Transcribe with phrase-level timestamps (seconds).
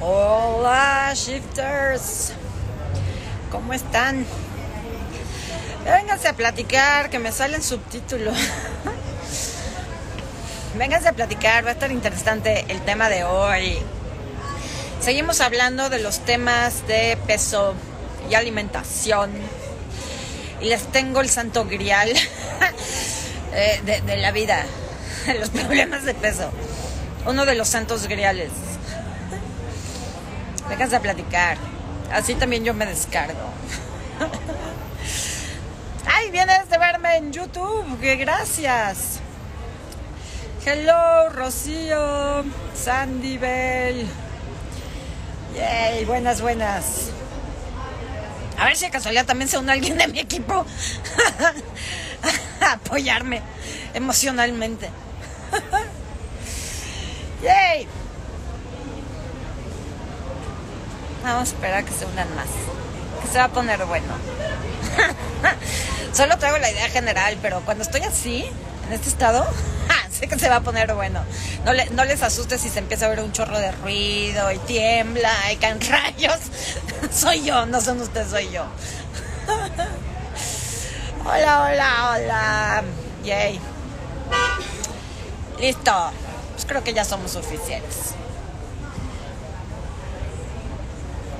[0.00, 2.32] Hola, shifters.
[3.50, 4.24] ¿Cómo están?
[5.84, 8.34] Vénganse a platicar, que me salen subtítulos.
[10.78, 13.76] Vénganse a platicar, va a estar interesante el tema de hoy.
[15.00, 17.74] Seguimos hablando de los temas de peso
[18.30, 19.32] y alimentación.
[20.60, 22.10] Y les tengo el santo grial
[23.52, 24.64] eh, de, la vida,
[25.40, 26.52] los problemas de peso.
[27.26, 28.50] Uno de los santos griales.
[30.68, 31.56] Vénganse a platicar.
[32.12, 33.38] Así también yo me descargo.
[36.06, 38.00] Ay, vienes de verme en YouTube.
[38.00, 39.20] Que gracias.
[40.64, 42.44] Hello, Rocío,
[42.74, 44.06] Sandy Bell.
[45.56, 47.10] Yay, buenas, buenas.
[48.58, 50.66] A ver si de casualidad también se une alguien de mi equipo
[52.60, 53.40] apoyarme
[53.94, 54.90] emocionalmente.
[57.42, 57.88] Yay.
[61.28, 62.46] Vamos a esperar a que se unan más.
[63.20, 64.14] Que se va a poner bueno.
[66.14, 68.46] Solo traigo la idea general, pero cuando estoy así,
[68.86, 69.46] en este estado,
[70.10, 71.20] sé que se va a poner bueno.
[71.66, 74.58] No, le, no les asuste si se empieza a ver un chorro de ruido y
[74.60, 76.38] tiembla y caen rayos.
[77.12, 78.64] soy yo, no son ustedes, soy yo.
[81.26, 82.82] hola, hola, hola.
[83.22, 83.60] Yay.
[85.60, 86.10] Listo.
[86.54, 88.14] Pues creo que ya somos suficientes.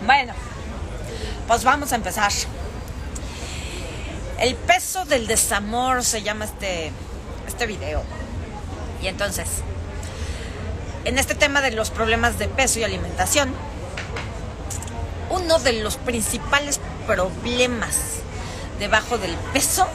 [0.08, 0.32] Bueno,
[1.46, 2.32] pues vamos a empezar.
[4.38, 6.92] El peso del desamor se llama este,
[7.46, 8.02] este video.
[9.02, 9.48] Y entonces,
[11.04, 13.52] en este tema de los problemas de peso y alimentación,
[15.28, 18.22] uno de los principales problemas
[18.78, 19.86] debajo del peso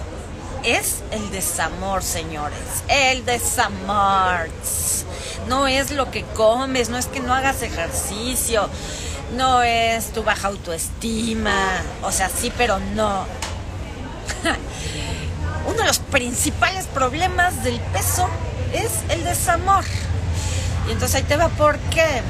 [0.63, 2.83] es el desamor, señores.
[2.87, 4.47] El desamor.
[5.47, 8.69] No es lo que comes, no es que no hagas ejercicio,
[9.35, 11.53] no es tu baja autoestima.
[12.01, 13.25] O sea, sí, pero no.
[15.67, 18.29] Uno de los principales problemas del peso
[18.73, 19.83] es el desamor.
[20.87, 22.21] Y entonces ahí te va por qué.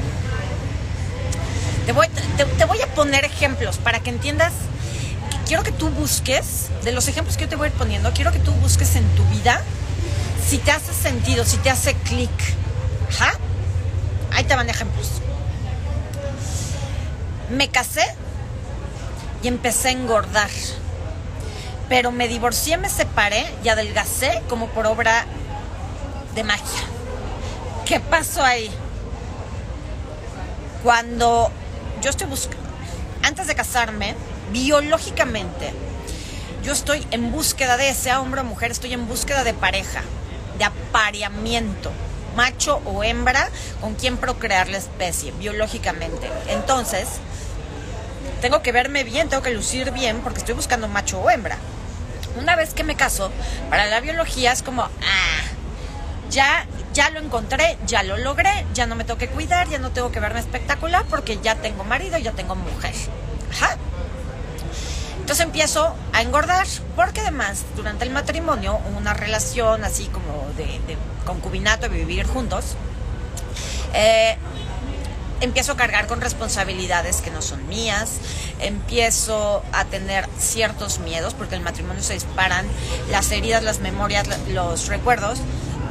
[1.86, 4.52] Te voy, a poner ejemplos para que entiendas.
[5.46, 8.32] Quiero que tú busques, de los ejemplos que yo te voy a ir poniendo, quiero
[8.32, 9.62] que tú busques en tu vida
[10.48, 12.30] si te hace sentido, si te hace clic.
[14.32, 15.20] Ahí te van ejemplos.
[17.50, 18.04] Me casé
[19.42, 20.50] y empecé a engordar.
[21.88, 25.26] Pero me divorcié, me separé y adelgacé como por obra
[26.34, 26.82] de magia.
[27.84, 28.70] ¿Qué pasó ahí?
[30.82, 31.50] Cuando
[32.00, 32.64] yo estoy buscando,
[33.22, 34.14] antes de casarme,
[34.52, 35.72] biológicamente,
[36.62, 40.02] yo estoy en búsqueda de ese hombre o mujer, estoy en búsqueda de pareja,
[40.58, 41.92] de apareamiento,
[42.36, 43.48] macho o hembra
[43.80, 46.30] con quien procrear la especie, biológicamente.
[46.48, 47.08] Entonces,
[48.40, 51.58] tengo que verme bien, tengo que lucir bien porque estoy buscando macho o hembra.
[52.36, 53.30] Una vez que me caso,
[53.70, 54.90] para la biología es como, ah,
[56.30, 59.90] ya, ya lo encontré, ya lo logré, ya no me tengo que cuidar, ya no
[59.90, 62.94] tengo que verme espectacular porque ya tengo marido, ya tengo mujer.
[63.52, 63.76] Ajá.
[65.24, 70.78] Entonces empiezo a engordar, porque además durante el matrimonio, una relación así como de,
[71.24, 72.76] concubinato, de vivir juntos,
[73.94, 74.36] eh,
[75.40, 78.18] empiezo a cargar con responsabilidades que no son mías,
[78.60, 82.66] empiezo a tener ciertos miedos, porque el matrimonio se disparan
[83.10, 85.38] las heridas, las memorias, los recuerdos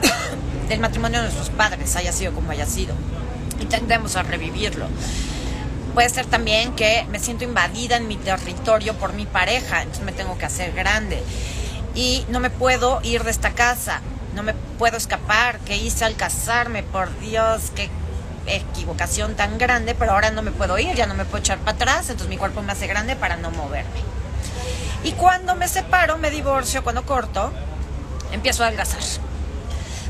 [0.70, 2.94] del matrimonio de nuestros padres, haya sido como haya sido,
[3.60, 4.86] y tendemos a revivirlo.
[5.94, 10.12] Puede ser también que me siento invadida en mi territorio por mi pareja, entonces me
[10.12, 11.24] tengo que hacer grande.
[11.94, 14.02] Y no me puedo ir de esta casa,
[14.34, 15.60] no me puedo escapar.
[15.60, 16.82] ¿Qué hice al casarme?
[16.82, 17.90] Por Dios, qué
[18.48, 21.76] equivocación tan grande, pero ahora no me puedo ir, ya no me puedo echar para
[21.76, 24.02] atrás, entonces mi cuerpo me hace grande para no moverme.
[25.04, 27.52] Y cuando me separo, me divorcio, cuando corto,
[28.32, 29.02] empiezo a adelgazar.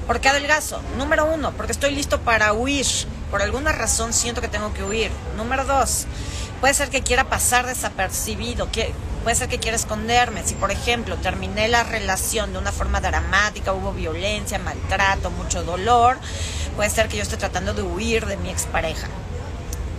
[0.08, 0.82] ¿Por qué adelgazo?
[0.98, 2.86] Número uno, porque estoy listo para huir.
[3.32, 5.12] Por alguna razón siento que tengo que huir.
[5.38, 6.06] Número dos,
[6.60, 10.44] puede ser que quiera pasar desapercibido, que, puede ser que quiera esconderme.
[10.44, 16.18] Si, por ejemplo, terminé la relación de una forma dramática, hubo violencia, maltrato, mucho dolor,
[16.76, 19.08] puede ser que yo esté tratando de huir de mi expareja.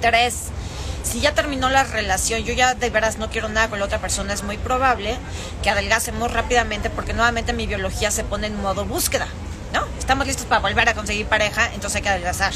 [0.03, 0.51] Tres,
[1.03, 4.01] si ya terminó la relación, yo ya de veras no quiero nada con la otra
[4.01, 5.17] persona, es muy probable
[5.63, 9.29] que adelgacemos rápidamente porque nuevamente mi biología se pone en modo búsqueda.
[10.05, 12.53] Estamos listos para volver a conseguir pareja, entonces hay que adelgazar.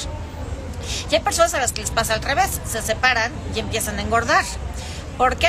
[1.11, 4.03] Y hay personas a las que les pasa al revés, se separan y empiezan a
[4.03, 4.45] engordar.
[5.17, 5.49] ¿Por qué?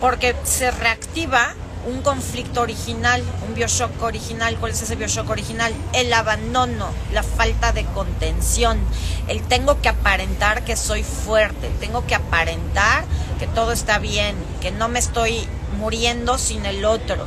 [0.00, 1.52] Porque se reactiva
[1.86, 4.56] un conflicto original, un bioshock original.
[4.56, 5.74] ¿Cuál es ese bioshock original?
[5.92, 8.80] El abandono, la falta de contención.
[9.28, 13.04] El tengo que aparentar que soy fuerte, tengo que aparentar
[13.38, 15.46] que todo está bien, que no me estoy
[15.76, 17.26] muriendo sin el otro.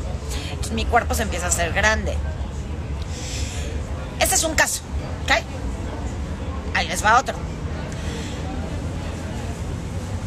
[0.49, 2.17] Entonces mi cuerpo se empieza a hacer grande.
[4.23, 4.81] Ese es un caso,
[5.25, 5.43] ¿ok?
[6.75, 7.35] Ahí les va otro.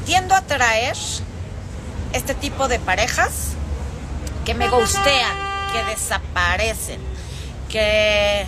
[0.05, 0.97] Tiendo a traer
[2.13, 3.55] este tipo de parejas
[4.45, 5.37] que me gustean,
[5.73, 7.01] que desaparecen,
[7.71, 8.47] que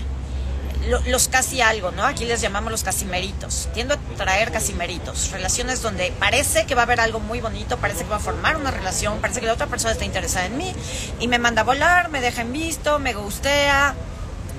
[1.06, 2.04] los casi algo, ¿no?
[2.04, 3.70] Aquí les llamamos los casimeritos.
[3.72, 8.04] Tiendo a traer casimeritos, relaciones donde parece que va a haber algo muy bonito, parece
[8.04, 10.74] que va a formar una relación, parece que la otra persona está interesada en mí
[11.20, 13.94] y me manda a volar, me deja en visto, me gustea,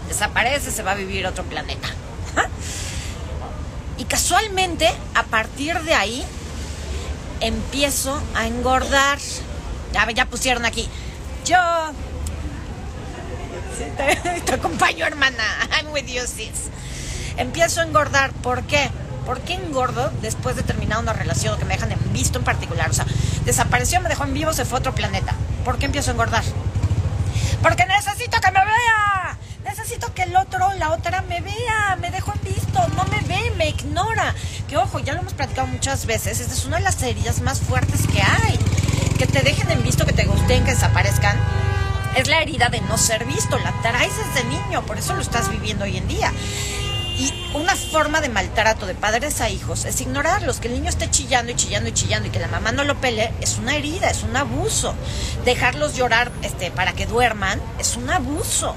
[0.10, 1.88] desaparece, se va a vivir otro planeta.
[3.98, 6.26] Y casualmente, a partir de ahí,
[7.42, 9.20] empiezo a engordar.
[9.94, 10.88] Ya, ya pusieron aquí.
[11.46, 11.58] Yo.
[14.46, 15.44] te, acompaño, hermana.
[15.78, 16.70] I'm with you, sis.
[17.38, 18.32] Empiezo a engordar.
[18.32, 18.90] ¿Por qué?
[19.26, 22.90] ¿Por qué engordo después de terminar una relación que me dejan en visto en particular?
[22.90, 23.06] O sea,
[23.46, 25.36] desapareció, me dejó en vivo, se fue a otro planeta.
[25.66, 26.44] ¿Por qué empiezo a engordar?
[27.62, 28.59] Porque necesito que me.
[29.90, 33.52] Necesito que el otro, la otra me vea, me dejo en visto, no me ve,
[33.58, 34.36] me ignora.
[34.68, 37.60] Que ojo, ya lo hemos platicado muchas veces, esta es una de las heridas más
[37.60, 38.60] fuertes que hay.
[39.18, 41.40] Que te dejen en visto, que te gusten, que desaparezcan.
[42.16, 45.50] Es la herida de no ser visto, la traes desde niño, por eso lo estás
[45.50, 46.32] viviendo hoy en día.
[47.20, 51.12] Y una forma de maltrato de padres a hijos es ignorarlos, que el niño esté
[51.12, 54.10] chillando y chillando y chillando y que la mamá no lo pele, es una herida,
[54.10, 54.96] es un abuso.
[55.44, 58.74] Dejarlos llorar este, para que duerman es un abuso.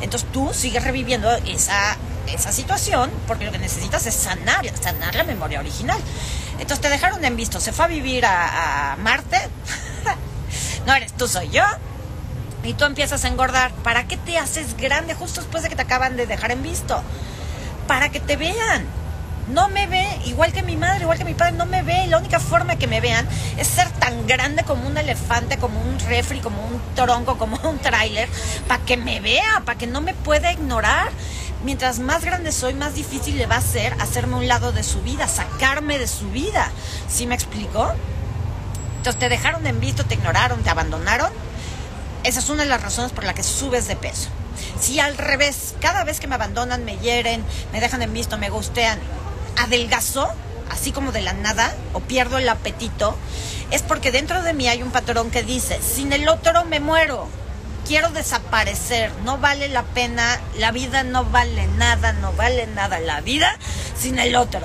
[0.00, 1.96] Entonces tú sigues reviviendo esa,
[2.26, 6.00] esa situación porque lo que necesitas es sanar, sanar la memoria original.
[6.54, 9.38] Entonces te dejaron en visto, se fue a vivir a, a Marte.
[10.86, 11.62] no eres tú, soy yo.
[12.64, 13.70] Y tú empiezas a engordar.
[13.84, 17.00] ¿Para qué te haces grande justo después de que te acaban de dejar en visto?
[17.86, 18.86] Para que te vean.
[19.48, 22.06] No me ve, igual que mi madre, igual que mi padre, no me ve.
[22.06, 23.28] La única forma que me vean
[23.58, 27.78] es ser tan grande como un elefante, como un refri, como un tronco, como un
[27.78, 28.28] tráiler,
[28.66, 31.10] para que me vea, para que no me pueda ignorar.
[31.62, 35.02] Mientras más grande soy, más difícil le va a ser hacerme un lado de su
[35.02, 36.70] vida, sacarme de su vida.
[37.08, 37.92] ¿Sí me explico?
[38.98, 41.30] Entonces te dejaron en visto, te ignoraron, te abandonaron.
[42.22, 44.30] Esa es una de las razones por las que subes de peso.
[44.80, 48.50] Si al revés, cada vez que me abandonan, me hieren, me dejan en visto, me
[48.50, 48.98] gustean,
[49.58, 50.28] adelgazo,
[50.70, 53.16] así como de la nada, o pierdo el apetito,
[53.70, 57.28] es porque dentro de mí hay un patrón que dice, sin el otro me muero,
[57.86, 63.20] quiero desaparecer, no vale la pena, la vida no vale nada, no vale nada la
[63.20, 63.56] vida
[63.96, 64.60] sin el otro.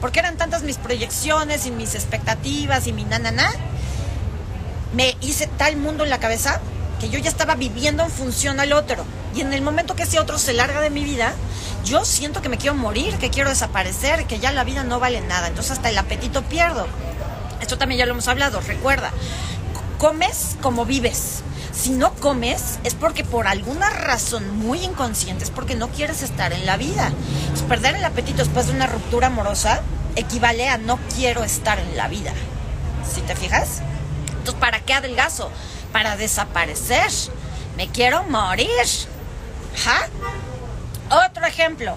[0.00, 3.50] Porque eran tantas mis proyecciones y mis expectativas y mi nanana,
[4.94, 6.60] me hice tal mundo en la cabeza
[7.00, 9.04] que yo ya estaba viviendo en función al otro.
[9.34, 11.34] Y en el momento que ese otro se larga de mi vida,
[11.84, 15.20] yo siento que me quiero morir, que quiero desaparecer, que ya la vida no vale
[15.20, 15.48] nada.
[15.48, 16.86] Entonces hasta el apetito pierdo.
[17.60, 19.10] Esto también ya lo hemos hablado, recuerda.
[19.98, 21.42] Comes como vives.
[21.72, 26.52] Si no comes es porque por alguna razón muy inconsciente es porque no quieres estar
[26.52, 27.12] en la vida.
[27.68, 29.82] perder el apetito después de una ruptura amorosa
[30.16, 32.32] equivale a no quiero estar en la vida.
[33.12, 33.82] ¿Sí te fijas?
[34.28, 35.50] Entonces, ¿para qué adelgazo?
[35.96, 37.10] Para desaparecer.
[37.78, 38.68] Me quiero morir.
[41.08, 41.96] Otro ejemplo.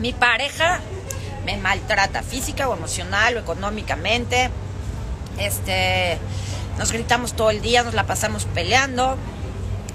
[0.00, 0.80] Mi pareja
[1.46, 4.50] me maltrata física o emocional o económicamente.
[5.38, 6.18] Este,
[6.78, 9.16] nos gritamos todo el día, nos la pasamos peleando.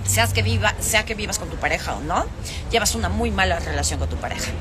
[0.05, 2.25] Seas que viva, sea que vivas con tu pareja o no,
[2.71, 4.51] llevas una muy mala relación con tu pareja.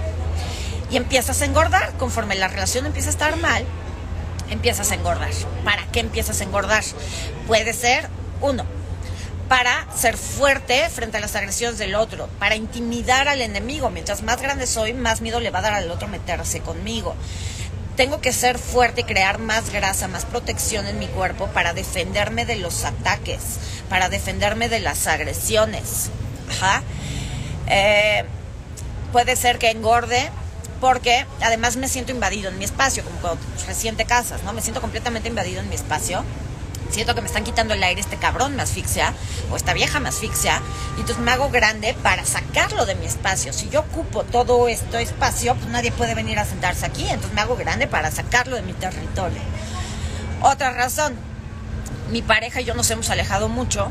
[0.90, 3.64] Y empiezas a engordar conforme la relación empieza a estar mal
[4.50, 5.30] empiezas a engordar.
[5.64, 6.84] ¿Para qué empiezas a engordar?
[7.46, 8.08] Puede ser,
[8.40, 8.64] uno,
[9.48, 13.90] para ser fuerte frente a las agresiones del otro, para intimidar al enemigo.
[13.90, 17.14] Mientras más grande soy, más miedo le va a dar al otro meterse conmigo.
[17.96, 22.44] Tengo que ser fuerte y crear más grasa, más protección en mi cuerpo para defenderme
[22.44, 23.40] de los ataques,
[23.88, 26.10] para defenderme de las agresiones.
[27.68, 28.24] Eh,
[29.12, 30.30] puede ser que engorde
[30.80, 34.52] porque además me siento invadido en mi espacio, como cuando recién te casas, ¿no?
[34.52, 36.24] Me siento completamente invadido en mi espacio.
[36.90, 39.12] Siento que me están quitando el aire, este cabrón me asfixia,
[39.50, 40.62] o esta vieja me asfixia,
[40.96, 43.52] y entonces me hago grande para sacarlo de mi espacio.
[43.52, 47.40] Si yo ocupo todo este espacio, pues nadie puede venir a sentarse aquí, entonces me
[47.40, 49.40] hago grande para sacarlo de mi territorio.
[50.42, 51.16] Otra razón,
[52.12, 53.90] mi pareja y yo nos hemos alejado mucho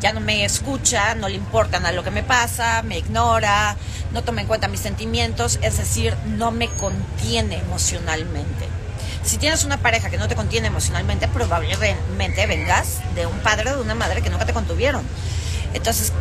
[0.00, 3.76] ya no me escucha, no le importa nada lo que me pasa, me ignora,
[4.12, 8.68] no toma en cuenta mis sentimientos, es decir, no me contiene emocionalmente.
[9.22, 13.76] Si tienes una pareja que no te contiene emocionalmente, probablemente vengas de un padre o
[13.76, 15.02] de una madre que nunca te contuvieron.
[15.74, 16.12] Entonces,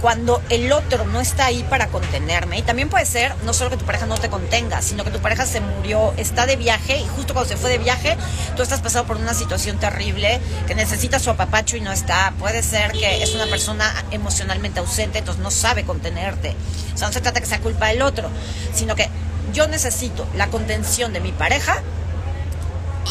[0.00, 3.76] cuando el otro no está ahí para contenerme, y también puede ser no solo que
[3.76, 7.06] tu pareja no te contenga, sino que tu pareja se murió, está de viaje y
[7.08, 8.16] justo cuando se fue de viaje,
[8.56, 12.32] tú estás pasando por una situación terrible, que necesita su apapacho y no está.
[12.38, 16.54] Puede ser que es una persona emocionalmente ausente, entonces no sabe contenerte.
[16.94, 18.30] O sea, no se trata que sea culpa del otro,
[18.74, 19.08] sino que
[19.52, 21.82] yo necesito la contención de mi pareja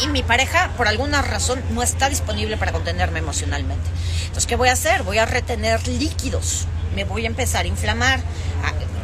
[0.02, 3.84] y mi pareja por alguna razón no está disponible para contenerme emocionalmente.
[4.22, 5.02] Entonces, ¿qué voy a hacer?
[5.02, 6.66] Voy a retener líquidos
[6.98, 8.20] me voy a empezar a inflamar,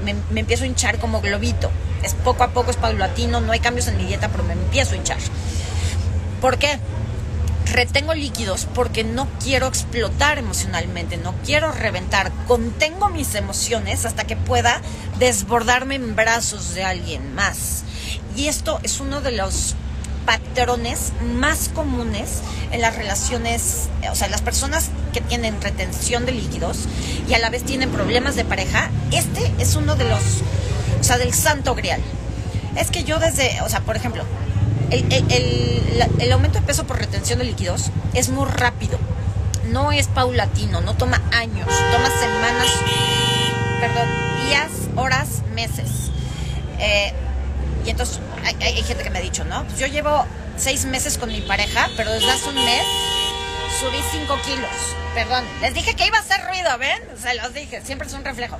[0.04, 1.70] me, empiezo a hinchar como globito.
[2.02, 4.94] Es poco a poco, es paulatino, no hay cambios en mi dieta, pero me empiezo
[4.94, 5.18] a hinchar.
[6.40, 6.80] ¿Por qué?
[7.72, 12.32] Retengo líquidos porque no quiero explotar emocionalmente, no quiero reventar.
[12.48, 14.82] Contengo mis emociones hasta que pueda
[15.20, 17.84] desbordarme en brazos de alguien más.
[18.36, 19.76] Y esto es uno de los
[20.24, 22.40] patrones más comunes
[22.70, 26.86] en las relaciones, o sea, las personas que tienen retención de líquidos
[27.28, 30.22] y a la vez tienen problemas de pareja, este es uno de los,
[31.00, 32.00] o sea, del santo grial.
[32.76, 34.24] Es que yo desde, o sea, por ejemplo,
[34.90, 35.12] el,
[36.18, 38.98] el aumento de peso por retención de líquidos es muy rápido,
[39.70, 42.68] no es paulatino, no toma años, toma semanas,
[43.80, 44.08] perdón,
[44.46, 46.10] días, horas, meses.
[46.78, 47.12] Eh,
[47.86, 49.64] y entonces hay, gente que me ha dicho, ¿no?
[49.64, 50.24] Pues yo llevo
[50.56, 52.84] seis meses con mi pareja, pero desde hace un mes
[53.80, 54.70] subí cinco kilos.
[55.14, 57.00] Perdón, les dije que iba a hacer ruido, ¿ven?
[57.20, 58.58] Se los dije, siempre es un reflejo.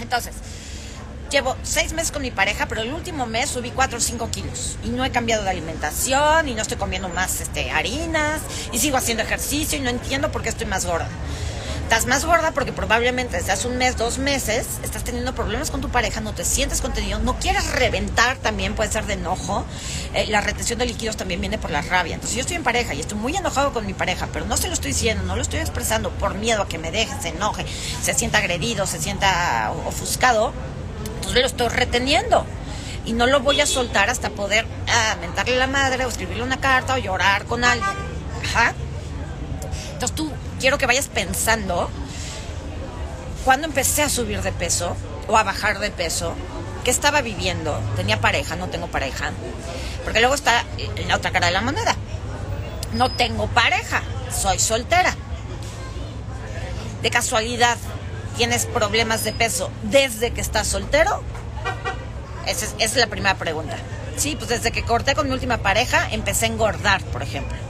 [0.00, 0.34] Entonces,
[1.30, 4.78] llevo seis meses con mi pareja, pero el último mes subí cuatro o cinco kilos.
[4.84, 8.40] Y no he cambiado de alimentación, y no estoy comiendo más este, harinas,
[8.72, 11.08] y sigo haciendo ejercicio, y no entiendo por qué estoy más gorda
[11.92, 15.82] estás más gorda porque probablemente desde hace un mes, dos meses, estás teniendo problemas con
[15.82, 19.66] tu pareja, no te sientes contenido, no quieres reventar también, puede ser de enojo.
[20.14, 22.14] Eh, la retención de líquidos también viene por la rabia.
[22.14, 24.68] Entonces yo estoy en pareja y estoy muy enojado con mi pareja, pero no se
[24.68, 27.66] lo estoy diciendo, no lo estoy expresando por miedo a que me deje, se enoje,
[28.02, 30.54] se sienta agredido, se sienta ofuscado.
[31.16, 32.46] Entonces lo estoy reteniendo
[33.04, 36.58] y no lo voy a soltar hasta poder ah, mentarle la madre o escribirle una
[36.58, 37.98] carta o llorar con alguien.
[38.44, 38.72] Ajá.
[40.02, 41.88] Entonces tú quiero que vayas pensando,
[43.44, 44.96] cuando empecé a subir de peso
[45.28, 46.34] o a bajar de peso,
[46.82, 47.80] ¿qué estaba viviendo?
[47.94, 48.56] ¿Tenía pareja?
[48.56, 49.30] ¿No tengo pareja?
[50.02, 51.94] Porque luego está en la otra cara de la moneda.
[52.94, 54.02] No tengo pareja,
[54.36, 55.14] soy soltera.
[57.00, 57.78] De casualidad,
[58.36, 61.22] ¿tienes problemas de peso desde que estás soltero?
[62.48, 63.76] Esa es, esa es la primera pregunta.
[64.16, 67.61] Sí, pues desde que corté con mi última pareja empecé a engordar, por ejemplo.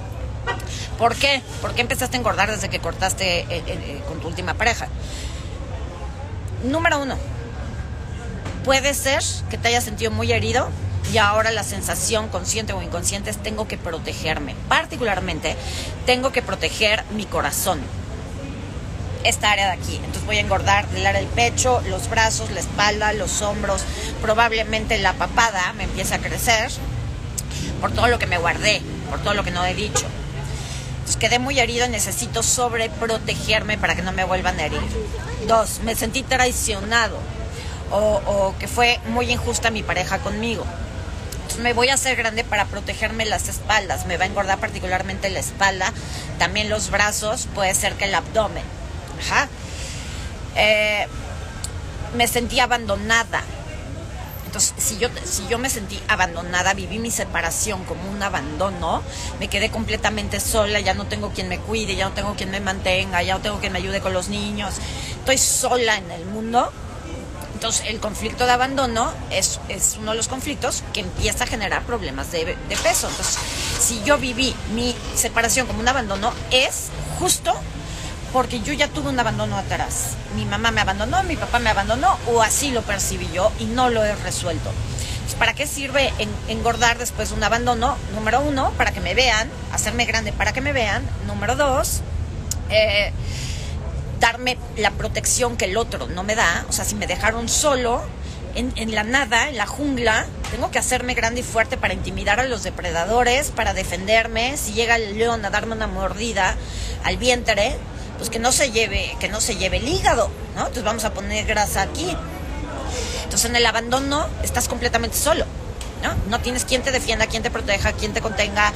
[0.98, 1.42] ¿Por qué?
[1.60, 4.88] ¿Por qué empezaste a engordar desde que cortaste eh, eh, eh, con tu última pareja?
[6.64, 7.16] Número uno,
[8.64, 10.68] puede ser que te hayas sentido muy herido
[11.12, 14.54] y ahora la sensación consciente o inconsciente es tengo que protegerme.
[14.68, 15.56] Particularmente,
[16.06, 17.80] tengo que proteger mi corazón.
[19.24, 19.96] Esta área de aquí.
[19.96, 23.84] Entonces voy a engordar del pecho, los brazos, la espalda, los hombros.
[24.20, 26.70] Probablemente la papada me empiece a crecer
[27.80, 28.80] por todo lo que me guardé,
[29.10, 30.06] por todo lo que no he dicho.
[31.12, 34.80] Pues, quedé muy herido necesito sobreprotegerme para que no me vuelvan a herir.
[35.46, 37.18] Dos, me sentí traicionado
[37.90, 40.64] o, que fue muy injusta mi pareja conmigo.
[41.60, 44.06] Me voy a hacer grande para protegerme las espaldas.
[44.06, 45.92] Me va a engordar particularmente la espalda,
[46.38, 48.64] también los brazos, puede ser que el abdomen.
[49.20, 49.50] Ajá.
[50.56, 51.06] Eh,
[52.16, 53.42] me sentí abandonada
[54.52, 59.02] entonces, si yo, si yo me sentí abandonada, viví mi separación como un abandono,
[59.40, 62.60] me quedé completamente sola, ya no tengo quien me cuide, ya no tengo quien me
[62.60, 64.74] mantenga, ya no tengo quien me ayude con los niños,
[65.20, 66.70] estoy sola en el mundo.
[67.54, 71.84] Entonces, el conflicto de abandono es, es uno de los conflictos que empieza a generar
[71.84, 73.08] problemas de, de peso.
[73.08, 73.38] Entonces,
[73.80, 77.54] si yo viví mi separación como un abandono, es justo
[78.32, 80.16] porque yo ya tuve un abandono atrás.
[80.34, 83.90] Mi mamá me abandonó, mi papá me abandonó, o así lo percibí yo y no
[83.90, 84.70] lo he resuelto.
[85.38, 86.12] ¿Para qué sirve
[86.48, 87.96] engordar después de un abandono?
[88.14, 91.02] Número uno, para que me vean, hacerme grande para que me vean.
[91.26, 92.00] Número dos,
[92.70, 93.12] eh,
[94.20, 96.64] darme la protección que el otro no me da.
[96.68, 98.02] O sea, si me dejaron solo,
[98.54, 102.38] en, en, la nada, en la jungla, tengo que hacerme grande y fuerte para intimidar
[102.38, 104.56] a los depredadores, para defenderme.
[104.56, 106.56] Si llega el león a darme una mordida
[107.04, 107.76] al vientre,
[108.22, 110.60] pues que no se lleve, que no se lleve el hígado, ¿no?
[110.60, 112.16] Entonces vamos a poner grasa aquí.
[113.24, 115.44] Entonces en el abandono estás completamente solo,
[116.04, 116.14] ¿no?
[116.30, 118.72] No tienes quien te defienda, quien te proteja, quien te contenga,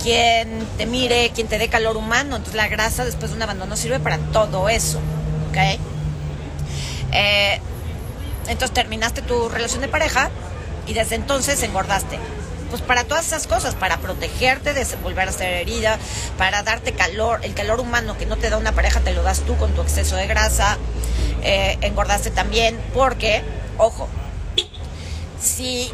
[0.00, 2.36] quien te mire, quien te dé calor humano.
[2.36, 5.00] Entonces la grasa después de un abandono sirve para todo eso,
[5.50, 5.80] ¿ok?
[7.10, 7.60] Eh,
[8.46, 10.30] entonces terminaste tu relación de pareja
[10.86, 12.20] y desde entonces engordaste.
[12.74, 15.96] Pues para todas esas cosas, para protegerte de volver a ser herida,
[16.36, 19.42] para darte calor, el calor humano que no te da una pareja te lo das
[19.42, 20.76] tú con tu exceso de grasa,
[21.44, 23.44] eh, engordaste también, porque,
[23.78, 24.08] ojo,
[25.40, 25.88] si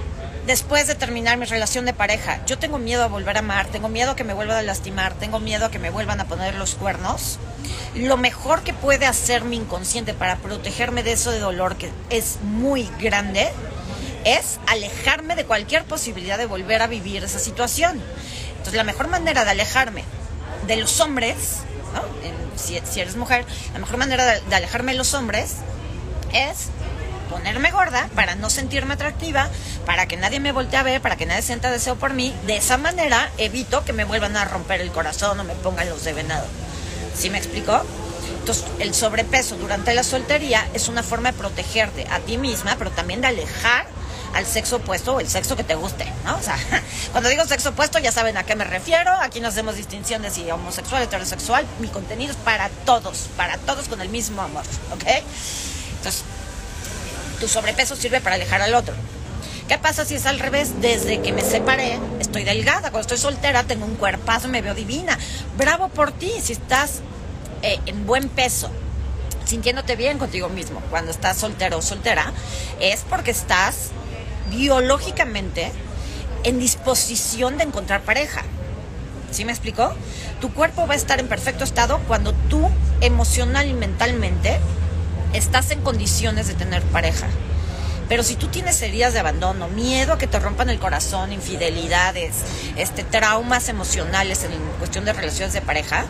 [0.46, 3.90] después de terminar mi relación de pareja, yo tengo miedo a volver a amar, tengo
[3.90, 6.54] miedo a que me vuelvan a lastimar, tengo miedo a que me vuelvan a poner
[6.54, 7.38] los cuernos,
[7.94, 12.38] lo mejor que puede hacer mi inconsciente para protegerme de eso de dolor que es
[12.42, 13.50] muy grande
[14.24, 18.00] es alejarme de cualquier posibilidad de volver a vivir esa situación.
[18.50, 20.04] Entonces la mejor manera de alejarme
[20.66, 21.58] de los hombres,
[22.56, 25.56] si, eres mujer, la mejor manera de alejarme de los hombres
[26.32, 26.68] es
[27.30, 29.48] ponerme gorda para no sentirme atractiva,
[29.86, 32.34] para que nadie me voltee a ver, para que nadie sienta deseo por mí.
[32.46, 36.04] De esa manera evito que me vuelvan a romper el corazón o me pongan los
[36.04, 36.46] de venado.
[37.16, 37.82] ¿Sí me explicó?
[38.40, 42.90] Entonces, el sobrepeso durante la soltería es una forma de protegerte a ti misma, pero
[42.90, 43.86] también de alejar
[44.34, 46.36] al sexo opuesto o el sexo que te guste, ¿no?
[46.36, 46.56] O sea,
[47.12, 50.30] cuando digo sexo opuesto ya saben a qué me refiero, aquí no hacemos distinción de
[50.30, 55.04] si homosexual, heterosexual, mi contenido es para todos, para todos con el mismo amor, ¿ok?
[55.96, 56.22] Entonces,
[57.40, 58.94] tu sobrepeso sirve para alejar al otro.
[59.70, 60.80] ¿Qué pasa si es al revés?
[60.80, 62.90] Desde que me separé, estoy delgada.
[62.90, 65.16] Cuando estoy soltera, tengo un cuerpazo, me veo divina.
[65.56, 67.02] Bravo por ti si estás
[67.62, 68.68] eh, en buen peso,
[69.44, 70.80] sintiéndote bien contigo mismo.
[70.90, 72.32] Cuando estás soltero o soltera,
[72.80, 73.90] es porque estás
[74.50, 75.72] biológicamente
[76.44, 78.42] en disposición de encontrar pareja.
[79.30, 79.94] ¿Sí me explicó?
[80.40, 82.68] Tu cuerpo va a estar en perfecto estado cuando tú
[83.00, 84.58] emocional y mentalmente
[85.32, 87.28] estás en condiciones de tener pareja.
[88.08, 92.34] Pero si tú tienes heridas de abandono, miedo a que te rompan el corazón, infidelidades,
[92.76, 96.06] este, traumas emocionales en cuestión de relaciones de pareja,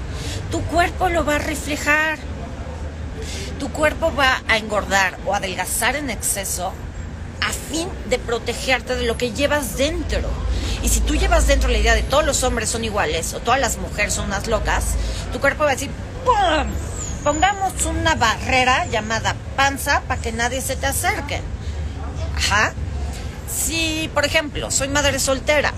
[0.51, 2.19] tu cuerpo lo va a reflejar.
[3.59, 6.73] Tu cuerpo va a engordar o adelgazar en exceso
[7.41, 10.29] a fin de protegerte de lo que llevas dentro.
[10.83, 13.61] Y si tú llevas dentro la idea de todos los hombres son iguales o todas
[13.61, 14.95] las mujeres son unas locas,
[15.33, 15.91] tu cuerpo va a decir,
[16.25, 16.71] ¡pum!
[17.23, 21.43] Pongamos una barrera llamada panza para que nadie se te acerque.
[22.37, 22.73] Ajá.
[23.53, 25.75] Si, por ejemplo, soy madre soltera,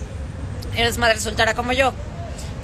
[0.76, 1.92] eres madre soltera como yo,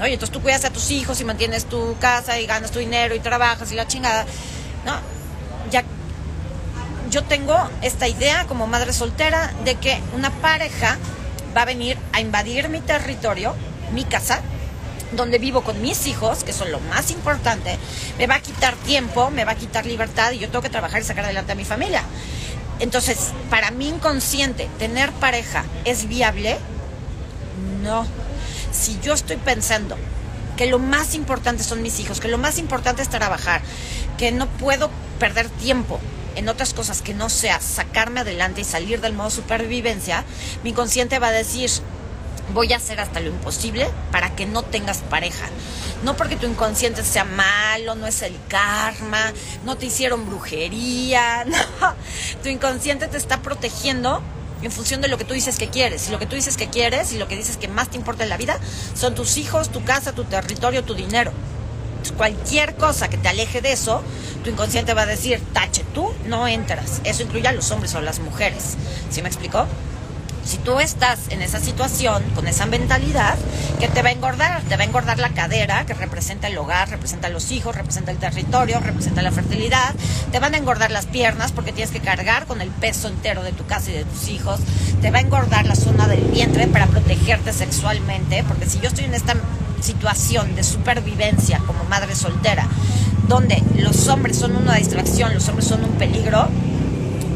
[0.01, 3.15] oye, entonces tú cuidas a tus hijos y mantienes tu casa y ganas tu dinero
[3.15, 4.27] y trabajas y la chingada,
[4.85, 5.18] ¿no?
[7.11, 10.99] Yo tengo esta idea como madre soltera de que una pareja
[11.57, 13.55] va a venir a invadir mi territorio,
[13.95, 14.43] mi casa,
[15.13, 17.79] donde vivo con mis hijos, que son lo más importante,
[18.19, 21.01] me va a quitar tiempo, me va a quitar libertad y yo tengo que trabajar
[21.01, 22.03] y sacar adelante a mi familia.
[22.79, 26.59] Entonces, para mi inconsciente, tener pareja es viable.
[27.83, 28.07] No.
[28.71, 29.97] Si yo estoy pensando
[30.59, 33.63] que lo más importante son mis hijos, que lo más importante es trabajar,
[34.19, 36.01] que no puedo perder tiempo
[36.39, 40.25] en otras cosas que no sea sacarme adelante y salir del modo supervivencia,
[40.63, 41.71] mi inconsciente va a decir,
[42.55, 45.47] voy a hacer hasta lo imposible para que no tengas pareja.
[46.05, 49.33] No porque tu inconsciente sea malo, no es el karma,
[49.65, 51.95] no te hicieron brujería, no.
[52.43, 54.23] Tu inconsciente te está protegiendo
[54.63, 56.09] en función de lo que tú dices que quieres.
[56.09, 58.23] Y lo que tú dices que quieres y lo que dices que más te importa
[58.23, 58.59] en la vida
[58.95, 61.33] son tus hijos, tu casa, tu territorio, tu dinero.
[62.19, 64.03] Cualquier cosa que te aleje de eso,
[64.45, 67.01] tu inconsciente va a decir, tache, tú no entras.
[67.05, 68.77] Eso incluye a los hombres o a las mujeres.
[69.11, 69.67] ¿Sí me explicó?
[70.49, 73.37] si tú estás en esa situación, con esa mentalidad,
[73.79, 76.89] que te va a engordar, te va a engordar la cadera, que representa el hogar,
[76.89, 79.95] representa los hijos, representa el territorio, representa la fertilidad,
[80.33, 83.53] te van a engordar las piernas porque tienes que cargar con el peso entero de
[83.53, 84.59] tu casa y de tus hijos,
[85.03, 89.05] te va a engordar la zona del vientre para protegerte sexualmente, porque si yo estoy
[89.05, 89.35] en esta
[89.81, 92.67] situación de supervivencia como madre soltera,
[93.27, 96.49] donde los hombres son una distracción, los hombres son un peligro,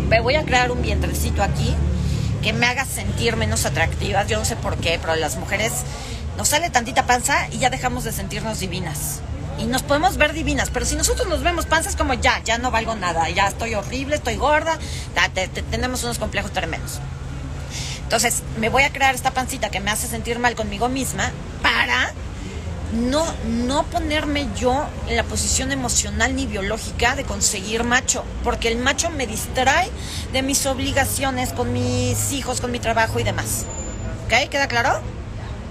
[0.08, 1.74] me voy a crear un vientrecito aquí
[2.42, 4.26] que me haga sentir menos atractivas.
[4.26, 5.72] Yo no sé por qué, pero las mujeres
[6.36, 9.20] nos sale tantita panza y ya dejamos de sentirnos divinas.
[9.58, 12.70] Y nos podemos ver divinas, pero si nosotros nos vemos panzas como ya, ya no
[12.70, 14.78] valgo nada, ya estoy horrible, estoy gorda,
[15.70, 17.00] tenemos unos complejos tremendos.
[18.02, 21.30] Entonces, me voy a crear esta pancita que me hace sentir mal conmigo misma
[21.62, 22.12] para
[22.92, 28.78] no, no ponerme yo en la posición emocional ni biológica de conseguir macho, porque el
[28.78, 29.90] macho me distrae
[30.32, 33.64] de mis obligaciones con mis hijos, con mi trabajo y demás.
[34.26, 34.50] ¿Ok?
[34.50, 35.00] ¿Queda claro?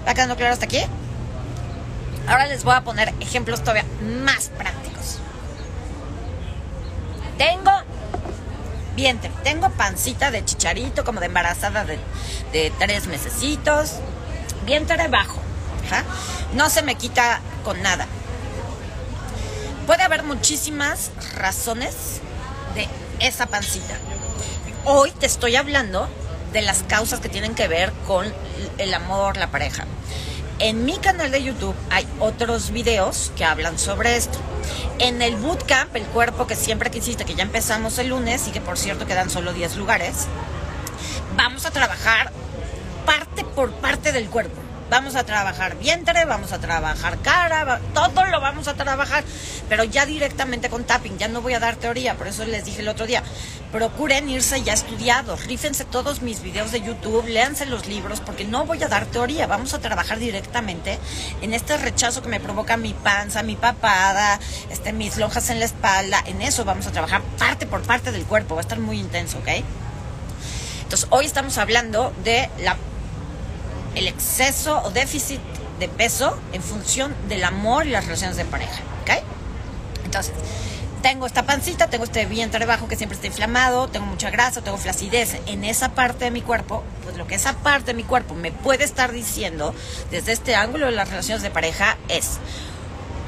[0.06, 0.80] ¿Va quedando claro hasta aquí?
[2.26, 3.84] Ahora les voy a poner ejemplos todavía
[4.24, 5.18] más prácticos.
[7.38, 7.70] Tengo
[8.96, 11.98] vientre, tengo pancita de chicharito, como de embarazada de,
[12.52, 13.94] de tres mesecitos,
[14.66, 15.41] vientre bajo
[16.54, 18.06] no se me quita con nada.
[19.86, 22.20] Puede haber muchísimas razones
[22.74, 23.94] de esa pancita.
[24.84, 26.08] Hoy te estoy hablando
[26.52, 28.32] de las causas que tienen que ver con
[28.78, 29.84] el amor, la pareja.
[30.58, 34.38] En mi canal de YouTube hay otros videos que hablan sobre esto.
[35.00, 38.60] En el bootcamp, el cuerpo que siempre quisiste, que ya empezamos el lunes y que
[38.60, 40.28] por cierto quedan solo 10 lugares,
[41.36, 42.30] vamos a trabajar
[43.04, 44.61] parte por parte del cuerpo.
[44.92, 49.24] Vamos a trabajar vientre, vamos a trabajar cara, todo lo vamos a trabajar,
[49.66, 52.82] pero ya directamente con tapping, ya no voy a dar teoría, por eso les dije
[52.82, 53.22] el otro día,
[53.72, 58.66] procuren irse ya estudiados, rífense todos mis videos de YouTube, léanse los libros, porque no
[58.66, 60.98] voy a dar teoría, vamos a trabajar directamente
[61.40, 65.64] en este rechazo que me provoca mi panza, mi papada, este, mis lonjas en la
[65.64, 69.00] espalda, en eso vamos a trabajar parte por parte del cuerpo, va a estar muy
[69.00, 69.48] intenso, ¿ok?
[70.82, 72.76] Entonces, hoy estamos hablando de la
[73.94, 75.40] el exceso o déficit
[75.78, 78.80] de peso en función del amor y las relaciones de pareja.
[79.02, 79.22] ¿Ok?
[80.04, 80.34] Entonces,
[81.02, 84.78] tengo esta pancita, tengo este vientre bajo que siempre está inflamado, tengo mucha grasa, tengo
[84.78, 88.34] flacidez en esa parte de mi cuerpo, pues lo que esa parte de mi cuerpo
[88.34, 89.74] me puede estar diciendo
[90.12, 92.38] desde este ángulo de las relaciones de pareja es,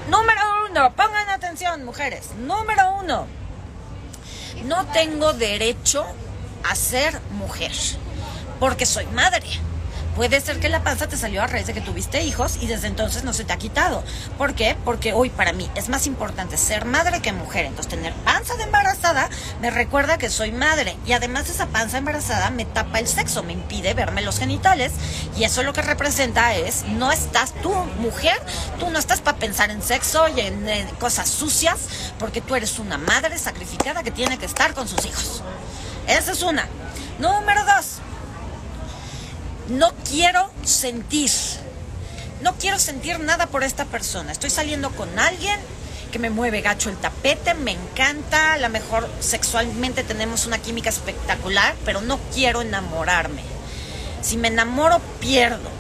[0.09, 3.27] número uno, pongan atención mujeres, número uno,
[4.67, 6.07] no tengo derecho
[6.63, 7.73] a ser mujer,
[8.61, 9.47] porque soy madre.
[10.17, 12.87] Puede ser que la panza te salió a raíz de que tuviste hijos y desde
[12.87, 14.05] entonces no se te ha quitado.
[14.39, 14.77] ¿Por qué?
[14.85, 17.67] Porque hoy para mí es más importante ser madre que mujer.
[17.67, 19.29] Entonces tener panza de embarazada
[19.61, 23.55] me recuerda que soy madre y además esa panza embarazada me tapa el sexo, me
[23.55, 24.93] impide verme los genitales
[25.37, 28.41] y eso lo que representa es no estás tú mujer,
[28.79, 32.79] tú no estás para pensar en sexo y en, en cosas sucias porque tú eres
[32.79, 35.43] una madre sacrificada que tiene que estar con sus hijos.
[36.07, 36.69] Esa es una.
[37.19, 37.99] Número dos
[39.69, 41.31] no quiero sentir,
[42.43, 44.33] no quiero sentir nada por esta persona.
[44.33, 45.59] Estoy saliendo con alguien
[46.13, 50.91] que me mueve gacho el tapete, me encanta, a lo mejor sexualmente tenemos una química
[50.91, 53.43] espectacular, pero no quiero enamorarme.
[54.23, 55.71] Si me enamoro, pierdo.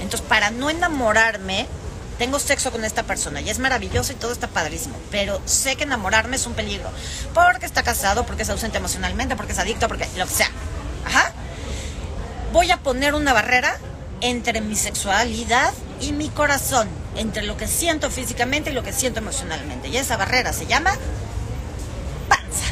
[0.00, 1.66] Entonces, para no enamorarme,
[2.18, 5.84] tengo sexo con esta persona y es maravilloso y todo está padrísimo, pero sé que
[5.84, 6.90] enamorarme es un peligro,
[7.34, 10.50] porque está casado, porque es ausente emocionalmente, porque es adicto, porque lo que sea.
[11.04, 11.32] Ajá
[12.52, 13.78] voy a poner una barrera
[14.20, 19.20] entre mi sexualidad y mi corazón, entre lo que siento físicamente y lo que siento
[19.20, 19.88] emocionalmente.
[19.88, 20.94] Y esa barrera se llama
[22.28, 22.66] panza.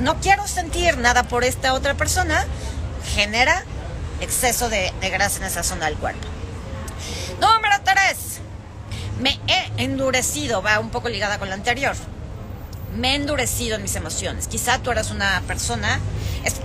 [0.00, 2.44] No quiero sentir nada por esta otra persona,
[3.14, 3.64] genera
[4.20, 6.26] exceso de, grasa en esa zona del cuerpo.
[7.40, 8.40] Número tres,
[9.20, 11.96] me he endurecido, va un poco ligada con la anterior.
[12.96, 14.48] Me he endurecido en mis emociones.
[14.48, 16.00] Quizá tú eras una persona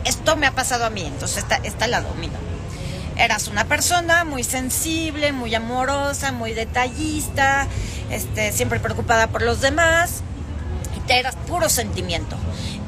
[0.06, 2.34] esto me ha pasado a mí, entonces esta, esta la domino.
[3.18, 7.68] Eras una persona muy sensible, muy amorosa, muy detallista,
[8.10, 10.22] este, siempre preocupada por los demás,
[11.08, 12.38] eras puro sentimiento.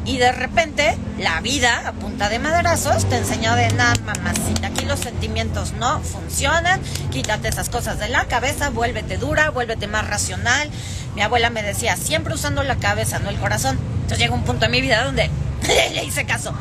[0.06, 4.67] Y de repente, la vida, a punta de madrazos, te enseñó de nada, mamacita.
[4.67, 6.82] Aquí los sentimientos no funcionan.
[7.10, 10.69] Quítate esas cosas de la cabeza, vuélvete dura, vuélvete más racional.
[11.15, 13.80] Mi abuela me decía, siempre usando la cabeza, no el corazón.
[13.95, 15.30] Entonces llega un punto en mi vida donde
[15.93, 16.54] le hice caso.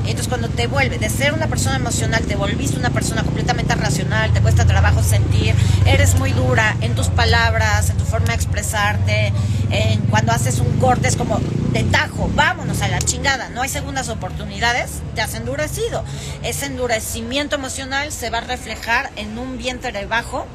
[0.00, 4.32] Entonces cuando te vuelve de ser una persona emocional, te volviste una persona completamente racional,
[4.32, 9.32] te cuesta trabajo sentir, eres muy dura en tus palabras, en tu forma de expresarte,
[9.70, 11.38] en cuando haces un corte es como
[11.72, 16.04] de tajo, vámonos a la chingada, no hay segundas oportunidades, te has endurecido.
[16.42, 20.46] Ese endurecimiento emocional se va a reflejar en un vientre bajo,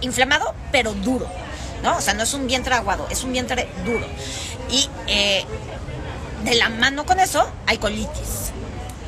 [0.00, 1.26] inflamado, pero duro.
[1.82, 1.98] ¿no?
[1.98, 4.06] O sea, no es un vientre aguado, es un vientre duro.
[4.70, 5.44] Y eh,
[6.44, 8.52] de la mano con eso hay colitis.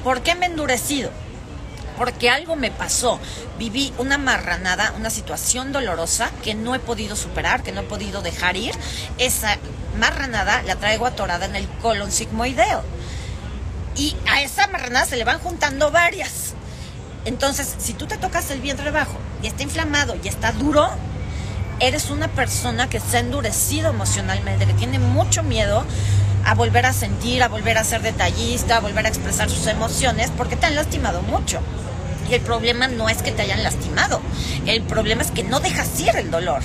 [0.03, 1.11] ¿Por qué me he endurecido?
[1.99, 3.20] Porque algo me pasó.
[3.59, 8.22] Viví una marranada, una situación dolorosa que no he podido superar, que no he podido
[8.22, 8.75] dejar ir.
[9.18, 9.59] Esa
[9.99, 12.83] marranada la traigo atorada en el colon sigmoideo.
[13.96, 16.55] Y a esa marranada se le van juntando varias.
[17.25, 20.88] Entonces, si tú te tocas el vientre bajo y está inflamado y está duro,
[21.81, 25.85] eres una persona que se ha endurecido emocionalmente, que tiene mucho miedo
[26.46, 30.30] a volver a sentir, a volver a ser detallista, a volver a expresar sus emociones,
[30.37, 31.61] porque te han lastimado mucho.
[32.30, 34.20] Y el problema no es que te hayan lastimado,
[34.64, 36.61] el problema es que no dejas ir el dolor,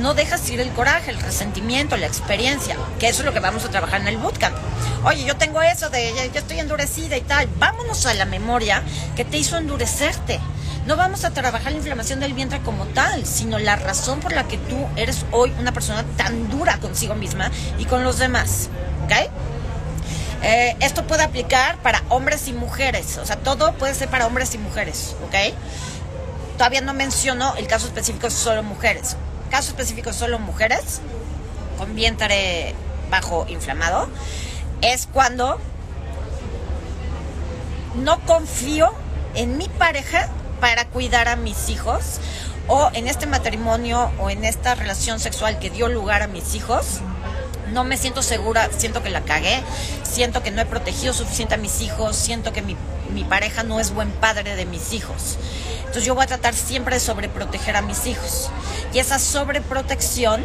[0.00, 3.64] no dejas ir el coraje, el resentimiento, la experiencia, que eso es lo que vamos
[3.64, 4.56] a trabajar en el bootcamp.
[5.04, 8.82] Oye, yo tengo eso de, yo estoy endurecida y tal, vámonos a la memoria
[9.16, 10.38] que te hizo endurecerte.
[10.86, 14.44] No vamos a trabajar la inflamación del vientre como tal, sino la razón por la
[14.44, 18.68] que tú eres hoy una persona tan dura consigo misma y con los demás.
[19.04, 19.12] ¿Ok?
[20.42, 24.54] Eh, esto puede aplicar para hombres y mujeres, o sea, todo puede ser para hombres
[24.54, 25.54] y mujeres, ¿ok?
[26.58, 29.16] Todavía no menciono el caso específico solo mujeres.
[29.50, 31.00] Caso específico solo mujeres
[31.78, 32.74] con vientre
[33.10, 34.08] bajo inflamado
[34.82, 35.58] es cuando
[37.96, 38.92] no confío
[39.34, 40.28] en mi pareja
[40.60, 42.20] para cuidar a mis hijos
[42.68, 47.00] o en este matrimonio o en esta relación sexual que dio lugar a mis hijos,
[47.72, 49.62] no me siento segura, siento que la cagué,
[50.02, 52.76] siento que no he protegido suficiente a mis hijos, siento que mi,
[53.12, 55.38] mi, pareja no es buen padre de mis hijos.
[55.78, 58.50] Entonces yo voy a tratar siempre de sobreproteger a mis hijos.
[58.92, 60.44] Y esa sobreprotección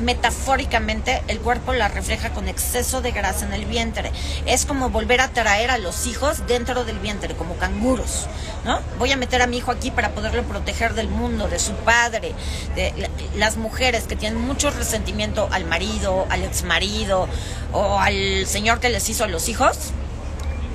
[0.00, 4.12] metafóricamente el cuerpo la refleja con exceso de grasa en el vientre.
[4.46, 8.26] Es como volver a traer a los hijos dentro del vientre, como canguros,
[8.64, 8.80] ¿no?
[8.98, 12.32] Voy a meter a mi hijo aquí para poderlo proteger del mundo, de su padre,
[12.74, 17.28] de las mujeres que tienen mucho resentimiento al marido, al exmarido
[17.72, 19.78] o al señor que les hizo a los hijos.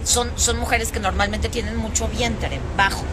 [0.03, 3.03] Son, son mujeres que normalmente tienen mucho vientre bajo.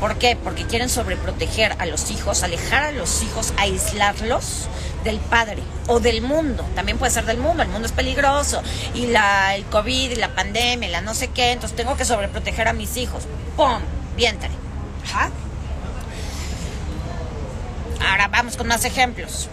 [0.00, 0.34] ¿Por qué?
[0.34, 4.66] Porque quieren sobreproteger a los hijos, alejar a los hijos, aislarlos
[5.04, 6.64] del padre o del mundo.
[6.74, 8.62] También puede ser del mundo, el mundo es peligroso.
[8.94, 12.66] Y la, el COVID y la pandemia, la no sé qué, entonces tengo que sobreproteger
[12.66, 13.24] a mis hijos.
[13.56, 13.80] ¡Pum!
[14.16, 14.50] Vientre.
[18.08, 19.48] Ahora vamos con más ejemplos.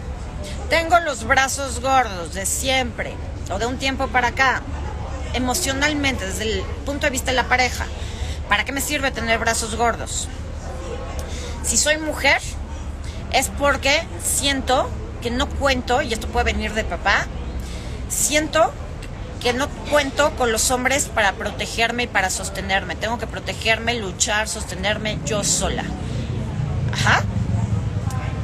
[0.70, 3.14] Tengo los brazos gordos de siempre
[3.50, 4.62] o de un tiempo para acá,
[5.34, 7.86] emocionalmente, desde el punto de vista de la pareja.
[8.48, 10.28] ¿Para qué me sirve tener brazos gordos?
[11.62, 12.40] Si soy mujer,
[13.32, 14.88] es porque siento
[15.20, 17.26] que no cuento, y esto puede venir de papá,
[18.08, 18.72] siento
[19.40, 22.96] que no cuento con los hombres para protegerme y para sostenerme.
[22.96, 25.84] Tengo que protegerme, luchar, sostenerme yo sola.
[26.92, 27.22] Ajá.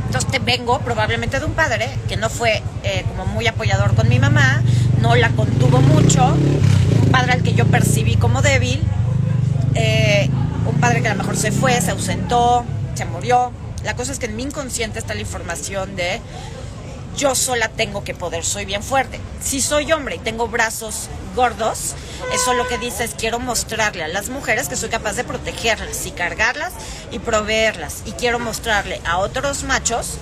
[0.07, 4.21] Entonces vengo probablemente de un padre que no fue eh, como muy apoyador con mi
[4.21, 4.62] mamá,
[5.01, 8.81] no la contuvo mucho, un padre al que yo percibí como débil,
[9.75, 10.29] eh,
[10.67, 13.53] un padre que a lo mejor se fue, se ausentó, se murió.
[13.85, 16.21] La cosa es que en mi inconsciente está la información de
[17.17, 19.21] yo sola tengo que poder, soy bien fuerte.
[19.41, 21.95] Si soy hombre y tengo brazos gordos,
[22.33, 26.07] eso lo que dice es quiero mostrarle a las mujeres que soy capaz de protegerlas
[26.07, 26.73] y cargarlas
[27.13, 28.03] y proveerlas.
[28.05, 30.19] Y quiero mostrarle a otros machos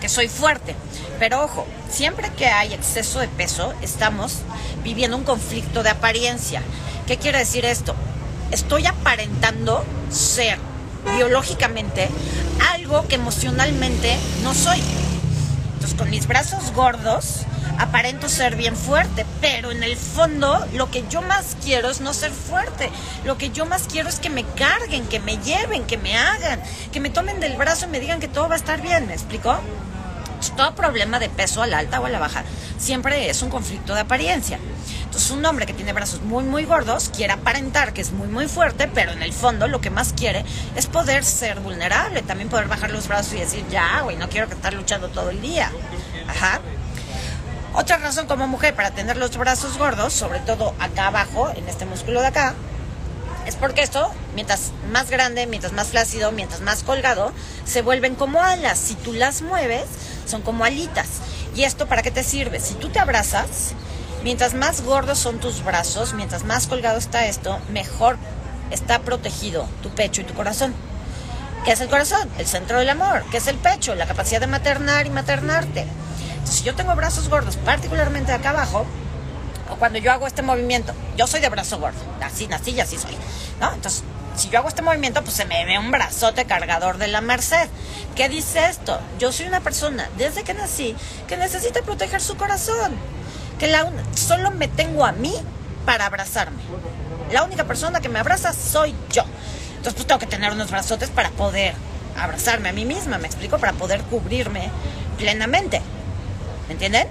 [0.00, 0.76] que soy fuerte.
[1.18, 4.38] Pero ojo, siempre que hay exceso de peso, estamos
[4.84, 6.62] viviendo un conflicto de apariencia.
[7.06, 7.94] ¿Qué quiere decir esto?
[8.50, 10.58] Estoy aparentando ser
[11.16, 12.08] biológicamente
[12.72, 14.82] algo que emocionalmente no soy.
[15.74, 17.46] Entonces, con mis brazos gordos,
[17.78, 22.12] aparento ser bien fuerte, pero en el fondo lo que yo más quiero es no
[22.12, 22.90] ser fuerte.
[23.24, 26.60] Lo que yo más quiero es que me carguen, que me lleven, que me hagan,
[26.92, 29.14] que me tomen del brazo y me digan que todo va a estar bien, ¿me
[29.14, 29.58] explico?
[30.56, 32.44] Todo problema de peso a la alta o a la baja
[32.78, 34.58] siempre es un conflicto de apariencia.
[35.10, 38.46] Entonces un hombre que tiene brazos muy muy gordos quiere aparentar que es muy muy
[38.46, 40.44] fuerte, pero en el fondo lo que más quiere
[40.76, 44.46] es poder ser vulnerable, también poder bajar los brazos y decir, ya, güey, no quiero
[44.46, 45.72] que estar luchando todo el día.
[46.28, 46.60] Ajá.
[47.74, 51.86] Otra razón como mujer para tener los brazos gordos, sobre todo acá abajo, en este
[51.86, 52.54] músculo de acá,
[53.46, 57.32] es porque esto, mientras más grande, mientras más flácido, mientras más colgado,
[57.64, 58.78] se vuelven como alas.
[58.78, 59.86] Si tú las mueves,
[60.24, 61.08] son como alitas.
[61.56, 62.60] ¿Y esto para qué te sirve?
[62.60, 63.74] Si tú te abrazas,
[64.22, 68.18] Mientras más gordos son tus brazos, mientras más colgado está esto, mejor
[68.70, 70.74] está protegido tu pecho y tu corazón.
[71.64, 72.28] ¿Qué es el corazón?
[72.36, 73.24] El centro del amor.
[73.30, 73.94] ¿Qué es el pecho?
[73.94, 75.86] La capacidad de maternar y maternarte.
[76.44, 78.84] si yo tengo brazos gordos, particularmente acá abajo,
[79.70, 82.98] o cuando yo hago este movimiento, yo soy de brazo gordo, así nací y así
[82.98, 83.16] soy,
[83.60, 83.72] ¿no?
[83.72, 84.02] Entonces,
[84.36, 87.68] si yo hago este movimiento, pues se me ve un brazote cargador de la merced.
[88.16, 88.98] ¿Qué dice esto?
[89.18, 90.94] Yo soy una persona, desde que nací,
[91.26, 92.98] que necesita proteger su corazón
[93.60, 95.34] que la, solo me tengo a mí
[95.84, 96.62] para abrazarme.
[97.30, 99.22] La única persona que me abraza soy yo.
[99.76, 101.74] Entonces pues tengo que tener unos brazotes para poder
[102.18, 104.70] abrazarme a mí misma, me explico, para poder cubrirme
[105.18, 105.82] plenamente.
[106.66, 107.06] ¿Me entienden?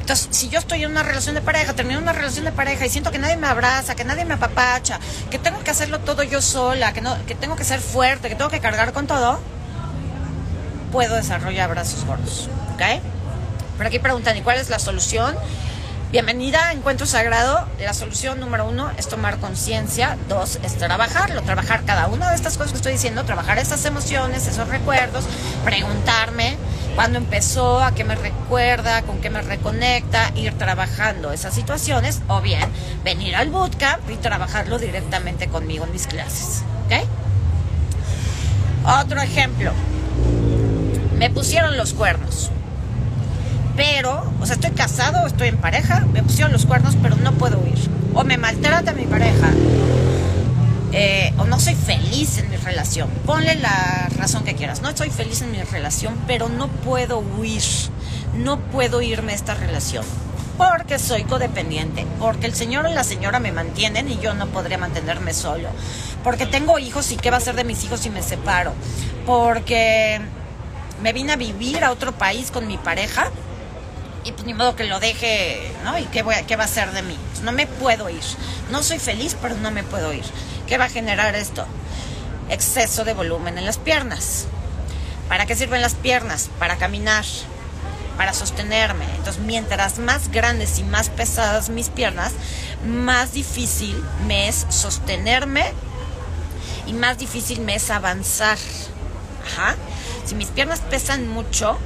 [0.00, 2.90] Entonces, si yo estoy en una relación de pareja, termino una relación de pareja y
[2.90, 6.42] siento que nadie me abraza, que nadie me apapacha, que tengo que hacerlo todo yo
[6.42, 9.40] sola, que, no, que tengo que ser fuerte, que tengo que cargar con todo,
[10.92, 12.50] puedo desarrollar brazos gordos.
[12.74, 13.13] ¿Ok?
[13.76, 15.34] Por aquí preguntan, ¿y cuál es la solución?
[16.12, 17.66] Bienvenida a Encuentro Sagrado.
[17.80, 20.16] La solución número uno es tomar conciencia.
[20.28, 24.46] Dos es trabajarlo, trabajar cada una de estas cosas que estoy diciendo, trabajar esas emociones,
[24.46, 25.24] esos recuerdos,
[25.64, 26.56] preguntarme
[26.94, 32.40] cuándo empezó, a qué me recuerda, con qué me reconecta, ir trabajando esas situaciones o
[32.40, 32.70] bien
[33.02, 36.62] venir al bootcamp y trabajarlo directamente conmigo en mis clases.
[38.86, 39.72] Otro ejemplo.
[41.16, 42.52] Me pusieron los cuernos
[43.76, 47.58] pero, o sea, estoy casado, estoy en pareja, me pusieron los cuernos, pero no puedo
[47.58, 47.78] huir.
[48.14, 49.48] O me maltrata mi pareja,
[50.92, 53.08] eh, o no soy feliz en mi relación.
[53.26, 54.80] Ponle la razón que quieras.
[54.80, 57.62] No soy feliz en mi relación, pero no puedo huir.
[58.36, 60.04] No puedo irme de esta relación.
[60.56, 64.78] porque soy codependiente, porque el señor o la señora me mantienen y yo no podría
[64.78, 65.68] mantenerme solo,
[66.22, 68.72] porque tengo hijos y qué va a ser de mis hijos si me separo,
[69.26, 70.20] porque
[71.02, 73.30] me vine a vivir a otro país con mi pareja
[74.24, 75.98] y pues ni modo que lo deje, ¿no?
[75.98, 77.16] ¿Y qué, voy qué va a ser de mí?
[77.32, 78.22] Pues no me puedo ir.
[78.70, 80.24] No soy feliz, pero no me puedo ir.
[80.66, 81.66] ¿Qué va a generar esto?
[82.48, 84.46] Exceso de volumen en las piernas.
[85.28, 86.48] ¿Para qué sirven las piernas?
[86.58, 87.24] Para caminar,
[88.16, 89.04] para sostenerme.
[89.16, 92.32] Entonces, mientras más grandes y más pesadas mis piernas,
[92.86, 95.64] más difícil me es sostenerme
[96.86, 98.58] y más difícil me es avanzar.
[99.46, 99.76] Ajá.
[100.24, 101.78] Si mis piernas pesan mucho,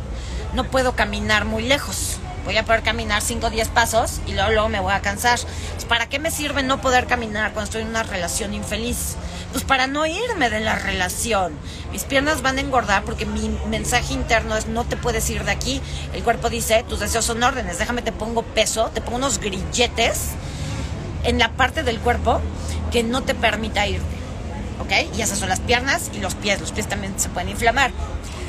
[0.55, 2.18] no puedo caminar muy lejos.
[2.49, 5.39] Voy a poder caminar 5 o 10 pasos y luego, luego me voy a cansar.
[5.87, 9.17] ¿Para qué me sirve no poder caminar cuando estoy en una relación infeliz?
[9.53, 11.53] Pues para no irme de la relación.
[11.93, 15.51] Mis piernas van a engordar porque mi mensaje interno es no te puedes ir de
[15.51, 15.83] aquí.
[16.15, 20.29] El cuerpo dice, tus deseos son órdenes, déjame te pongo peso, te pongo unos grilletes
[21.25, 22.41] en la parte del cuerpo
[22.91, 24.17] que no te permita irte.
[24.81, 25.15] ¿Ok?
[25.19, 26.63] Y esas son las piernas y los pies.
[26.63, 27.91] Los pies también se pueden inflamar.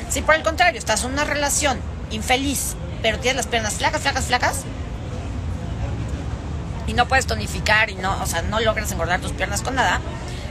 [0.08, 1.78] Si por el contrario estás en una relación
[2.10, 4.64] infeliz, pero tienes las piernas flacas, flacas, flacas,
[6.86, 10.00] y no puedes tonificar y no, o sea, no logras engordar tus piernas con nada,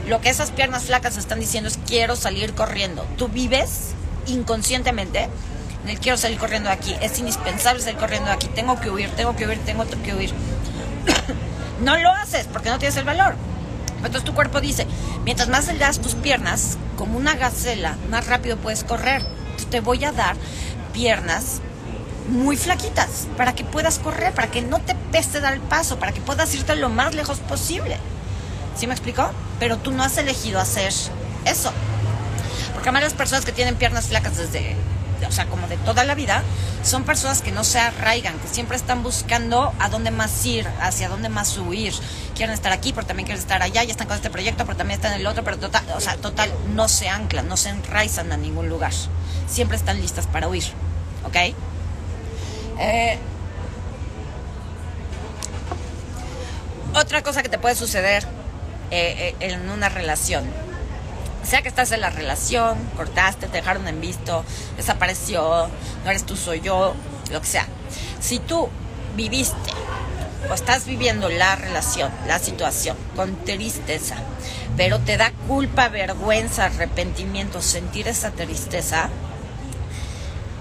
[0.08, 3.06] lo que esas piernas flacas están diciendo es quiero salir corriendo.
[3.18, 3.92] Tú vives
[4.26, 5.30] inconscientemente
[5.84, 8.90] en el quiero salir corriendo de aquí, es indispensable salir corriendo de aquí, tengo que
[8.90, 10.34] huir, tengo que huir, tengo que huir.
[11.82, 13.36] no lo haces porque no tienes el valor.
[13.98, 14.88] Entonces tu cuerpo dice,
[15.26, 19.26] mientras más delgadas tus piernas, como una gacela, más rápido puedes correr
[19.70, 20.36] te voy a dar
[20.94, 21.62] piernas
[22.30, 26.12] muy flaquitas para que puedas correr, para que no te pese dar el paso, para
[26.12, 27.98] que puedas irte lo más lejos posible.
[28.78, 29.30] ¿Sí me explico?
[29.60, 30.94] Pero tú no has elegido hacer
[31.46, 31.72] eso.
[32.74, 34.76] Porque además las personas que tienen piernas flacas desde,
[35.28, 36.44] o sea, como de toda la vida,
[36.84, 41.10] son personas que no se arraigan, que siempre están buscando a dónde más ir, hacia
[41.10, 41.94] dónde más huir.
[42.36, 44.98] Quieren estar aquí, pero también quieren estar allá, ya están con este proyecto, pero también
[44.98, 48.32] están en el otro, pero total, o sea, total, no se anclan, no se enraizan
[48.32, 48.94] a ningún lugar
[49.50, 50.64] siempre están listas para huir.
[51.26, 51.36] ¿Ok?
[52.80, 53.18] Eh,
[56.96, 58.24] otra cosa que te puede suceder
[58.92, 60.46] eh, eh, en una relación.
[61.44, 64.44] Sea que estás en la relación, cortaste, te dejaron en visto,
[64.78, 65.70] desapareció,
[66.04, 66.96] no eres tú, soy yo,
[67.32, 67.66] lo que sea.
[68.20, 68.70] Si tú
[69.16, 69.72] viviste
[70.50, 74.16] o estás viviendo la relación, la situación con tristeza,
[74.78, 79.10] pero te da culpa, vergüenza, arrepentimiento sentir esa tristeza,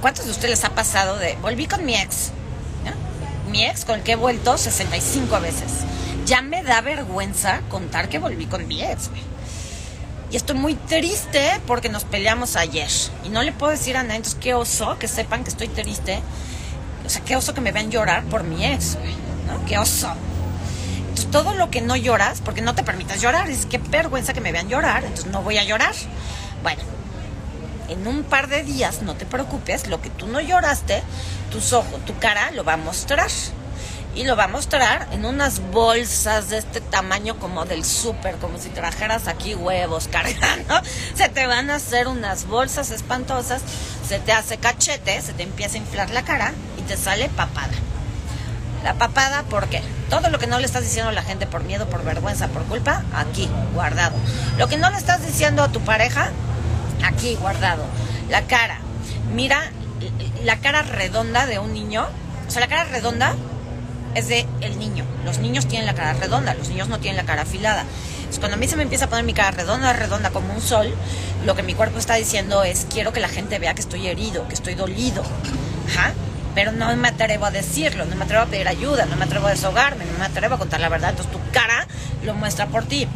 [0.01, 2.31] ¿Cuántos de ustedes les ha pasado de, volví con mi ex?
[3.51, 5.73] Mi ex con el que he vuelto 65 veces.
[6.27, 9.11] Ya me da vergüenza contar que volví con mi ex.
[10.31, 12.91] Y estoy muy triste porque nos peleamos ayer.
[13.25, 16.21] Y no le puedo decir a nadie, entonces qué oso que sepan que estoy triste.
[17.07, 18.99] O sea, qué oso que me vean llorar por mi ex.
[19.47, 19.65] ¿no?
[19.67, 20.13] Qué oso.
[21.01, 24.41] Entonces todo lo que no lloras, porque no te permitas llorar, es que vergüenza que
[24.41, 25.95] me vean llorar, entonces no voy a llorar.
[26.63, 26.83] Bueno,
[27.89, 31.03] en un par de días, no te preocupes, lo que tú no lloraste,
[31.51, 33.29] tus ojos, tu cara lo va a mostrar.
[34.15, 38.59] Y lo va a mostrar en unas bolsas de este tamaño como del súper, como
[38.59, 40.81] si trajeras aquí huevos cargando.
[41.15, 43.63] Se te van a hacer unas bolsas espantosas,
[44.07, 47.75] se te hace cachete, se te empieza a inflar la cara y te sale papada.
[48.83, 49.83] La papada, ¿por qué?
[50.09, 52.65] Todo lo que no le estás diciendo a la gente por miedo, por vergüenza, por
[52.65, 54.17] culpa, aquí, guardado.
[54.57, 56.31] Lo que no le estás diciendo a tu pareja,
[57.05, 57.85] aquí guardado.
[58.29, 58.79] La cara.
[59.35, 59.71] Mira
[60.45, 62.07] la cara redonda de un niño.
[62.47, 63.35] O sea, la cara redonda
[64.15, 65.05] es de el niño.
[65.25, 67.85] Los niños tienen la cara redonda, los niños no tienen la cara afilada.
[68.39, 70.95] Cuando a mí se me empieza a poner mi cara redonda, redonda como un sol,
[71.45, 74.47] lo que mi cuerpo está diciendo es quiero que la gente vea que estoy herido,
[74.49, 75.23] que estoy dolido.
[75.89, 76.13] Ajá.
[76.55, 79.47] Pero no me atrevo a decirlo, no me atrevo a pedir ayuda, no me atrevo
[79.47, 81.11] a desahogarme, no me atrevo a contar la verdad.
[81.11, 81.87] Entonces tu cara
[82.25, 83.07] lo muestra por ti.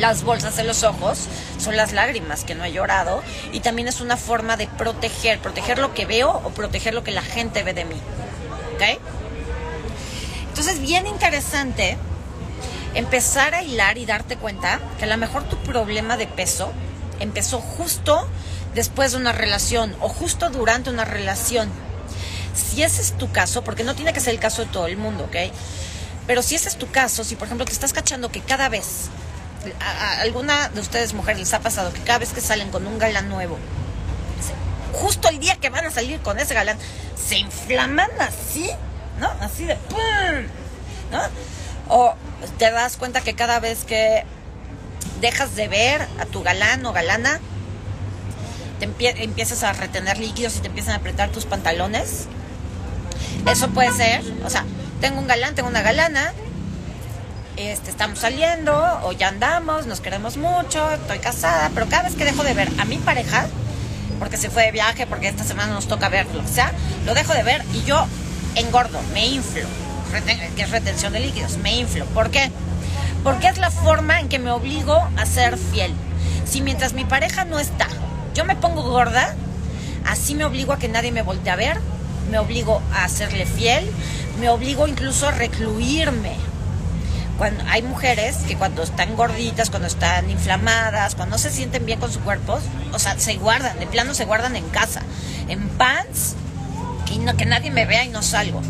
[0.00, 1.26] Las bolsas en los ojos
[1.58, 5.78] son las lágrimas que no he llorado y también es una forma de proteger, proteger
[5.78, 8.00] lo que veo o proteger lo que la gente ve de mí.
[8.76, 8.98] ¿Ok?
[10.48, 11.98] Entonces, bien interesante
[12.94, 16.72] empezar a hilar y darte cuenta que a lo mejor tu problema de peso
[17.20, 18.26] empezó justo
[18.74, 21.68] después de una relación o justo durante una relación.
[22.54, 24.96] Si ese es tu caso, porque no tiene que ser el caso de todo el
[24.96, 25.52] mundo, ¿ok?
[26.26, 29.10] Pero si ese es tu caso, si por ejemplo te estás cachando que cada vez
[29.80, 32.98] a, alguna de ustedes mujeres les ha pasado que cada vez que salen con un
[32.98, 33.58] galán nuevo,
[34.92, 36.78] justo el día que van a salir con ese galán,
[37.16, 38.70] se inflaman así,
[39.18, 39.30] ¿no?
[39.40, 39.98] Así de ¡pum!
[41.10, 41.20] ¿no?
[41.88, 42.14] O
[42.58, 44.24] te das cuenta que cada vez que
[45.20, 47.40] dejas de ver a tu galán o galana,
[48.80, 52.26] empiezas a retener líquidos y te empiezan a apretar tus pantalones.
[53.46, 54.64] Eso puede ser, o sea,
[55.00, 56.32] tengo un galán, tengo una galana,
[57.68, 62.24] este, estamos saliendo o ya andamos, nos queremos mucho, estoy casada, pero cada vez que
[62.24, 63.46] dejo de ver a mi pareja,
[64.18, 66.72] porque se fue de viaje, porque esta semana nos toca ver, lo que sea,
[67.06, 68.06] lo dejo de ver y yo
[68.54, 69.66] engordo, me inflo,
[70.56, 72.04] que es retención de líquidos, me inflo.
[72.06, 72.50] ¿Por qué?
[73.22, 75.92] Porque es la forma en que me obligo a ser fiel.
[76.46, 77.88] Si mientras mi pareja no está,
[78.34, 79.34] yo me pongo gorda,
[80.06, 81.80] así me obligo a que nadie me voltee a ver,
[82.30, 83.90] me obligo a serle fiel,
[84.40, 86.49] me obligo incluso a recluirme.
[87.40, 91.98] Cuando hay mujeres que cuando están gorditas, cuando están inflamadas, cuando no se sienten bien
[91.98, 92.58] con su cuerpo,
[92.92, 95.00] o sea, se guardan, de plano se guardan en casa,
[95.48, 96.34] en pants,
[97.10, 98.60] y no, que nadie me vea y no salgo.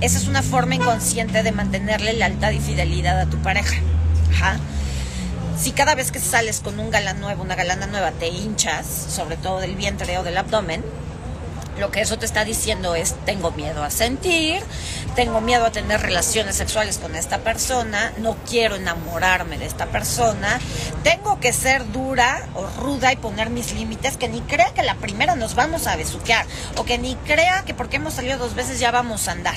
[0.00, 3.76] Esa es una forma inconsciente de mantenerle lealtad y fidelidad a tu pareja.
[4.32, 4.56] Ajá.
[5.60, 9.36] Si cada vez que sales con un galán nuevo, una galana nueva, te hinchas, sobre
[9.36, 10.82] todo del vientre o del abdomen,
[11.78, 14.62] lo que eso te está diciendo es, tengo miedo a sentir,
[15.14, 20.58] tengo miedo a tener relaciones sexuales con esta persona, no quiero enamorarme de esta persona,
[21.02, 24.96] tengo que ser dura o ruda y poner mis límites, que ni crea que la
[24.96, 26.46] primera nos vamos a besuquear,
[26.76, 29.56] o que ni crea que porque hemos salido dos veces ya vamos a andar.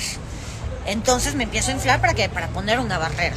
[0.86, 3.36] Entonces me empiezo a inflar para que para poner una barrera.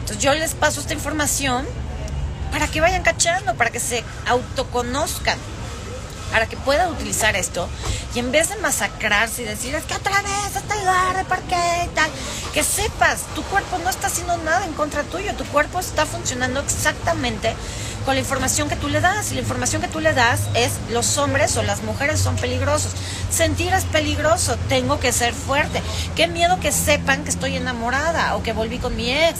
[0.00, 1.66] Entonces yo les paso esta información
[2.52, 5.38] para que vayan cachando, para que se autoconozcan
[6.34, 7.68] para que pueda utilizar esto
[8.12, 11.88] y en vez de masacrarse y decir, es que otra vez estoy de ¿por qué?
[11.94, 12.10] tal,
[12.52, 16.58] que sepas, tu cuerpo no está haciendo nada en contra tuyo, tu cuerpo está funcionando
[16.58, 17.54] exactamente
[18.04, 19.30] con la información que tú le das.
[19.30, 22.92] Y la información que tú le das es los hombres o las mujeres son peligrosos.
[23.30, 25.82] Sentir es peligroso, tengo que ser fuerte.
[26.16, 29.38] Qué miedo que sepan que estoy enamorada o que volví con mi ex.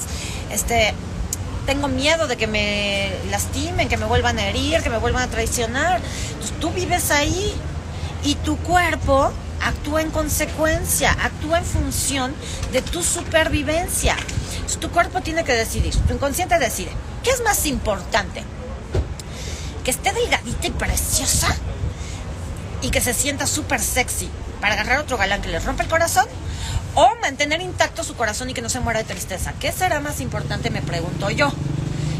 [0.52, 0.94] Este,
[1.66, 5.28] tengo miedo de que me lastimen, que me vuelvan a herir, que me vuelvan a
[5.28, 6.00] traicionar.
[6.32, 7.54] Entonces tú vives ahí
[8.22, 9.32] y tu cuerpo
[9.64, 12.34] actúa en consecuencia, actúa en función
[12.72, 14.16] de tu supervivencia.
[14.54, 16.90] Entonces, tu cuerpo tiene que decidir, tu inconsciente decide.
[17.22, 18.42] ¿Qué es más importante?
[19.82, 21.48] ¿Que esté delgadita y preciosa?
[22.82, 24.28] Y que se sienta súper sexy
[24.60, 26.26] para agarrar otro galán que le rompe el corazón?
[26.94, 29.52] O mantener intacto su corazón y que no se muera de tristeza.
[29.58, 30.70] ¿Qué será más importante?
[30.70, 31.52] Me pregunto yo.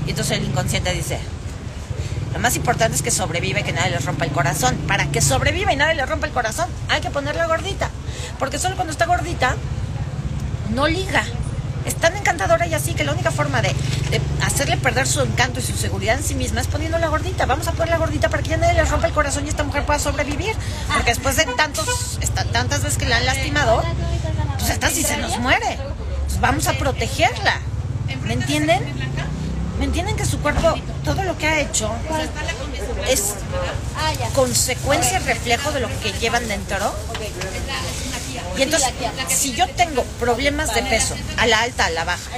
[0.07, 1.19] Y entonces el inconsciente dice,
[2.33, 4.77] lo más importante es que sobrevive y que nadie le rompa el corazón.
[4.89, 7.91] Para que sobreviva y nadie le rompa el corazón, hay que ponerla gordita.
[8.39, 9.55] Porque solo cuando está gordita,
[10.71, 11.23] no liga.
[11.85, 13.75] Es tan encantadora y así que la única forma de,
[14.43, 17.47] hacerle perder su encanto y su seguridad en sí misma es poniéndola gordita.
[17.47, 19.85] Vamos a ponerla gordita para que ya nadie le rompa el corazón y esta mujer
[19.85, 20.57] pueda sobrevivir.
[20.93, 22.19] Porque después de tantos,
[22.53, 23.85] tantas veces que la han lastimado,
[24.65, 25.79] pues esta sí se nos muere.
[26.27, 27.61] Pues vamos a protegerla.
[28.23, 28.83] ¿Me entienden?
[29.79, 31.91] ¿Me entienden que su cuerpo, todo lo que ha hecho,
[33.09, 33.35] es
[34.35, 36.95] consecuencia, reflejo de lo que llevan dentro?
[38.57, 38.91] Y entonces,
[39.29, 42.31] si yo tengo problemas de peso, a la alta, a la baja,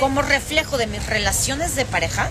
[0.00, 2.30] como reflejo de mis relaciones de pareja,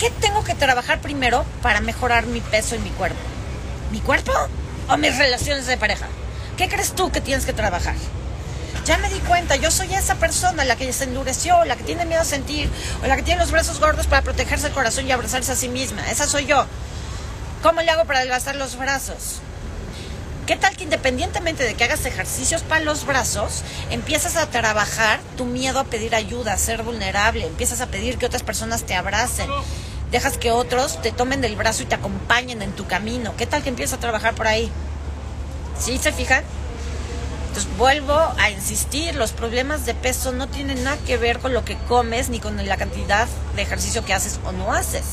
[0.00, 3.20] ¿qué tengo que trabajar primero para mejorar mi peso y mi cuerpo?
[3.92, 4.32] ¿Mi cuerpo
[4.88, 6.08] o mis relaciones de pareja?
[6.58, 7.94] ¿Qué crees tú que tienes que trabajar?
[8.84, 12.04] Ya me di cuenta, yo soy esa persona, la que se endureció, la que tiene
[12.04, 12.68] miedo a sentir,
[13.00, 15.68] o la que tiene los brazos gordos para protegerse el corazón y abrazarse a sí
[15.68, 16.10] misma.
[16.10, 16.66] Esa soy yo.
[17.62, 19.40] ¿Cómo le hago para adelgazar los brazos?
[20.48, 25.44] ¿Qué tal que independientemente de que hagas ejercicios para los brazos, empiezas a trabajar tu
[25.44, 29.48] miedo a pedir ayuda, a ser vulnerable, empiezas a pedir que otras personas te abracen,
[30.10, 33.36] dejas que otros te tomen del brazo y te acompañen en tu camino?
[33.36, 34.72] ¿Qué tal que empiezas a trabajar por ahí?
[35.80, 36.44] ¿Sí se fijan?
[37.48, 41.64] Entonces vuelvo a insistir, los problemas de peso no tienen nada que ver con lo
[41.64, 43.26] que comes ni con la cantidad
[43.56, 45.04] de ejercicio que haces o no haces.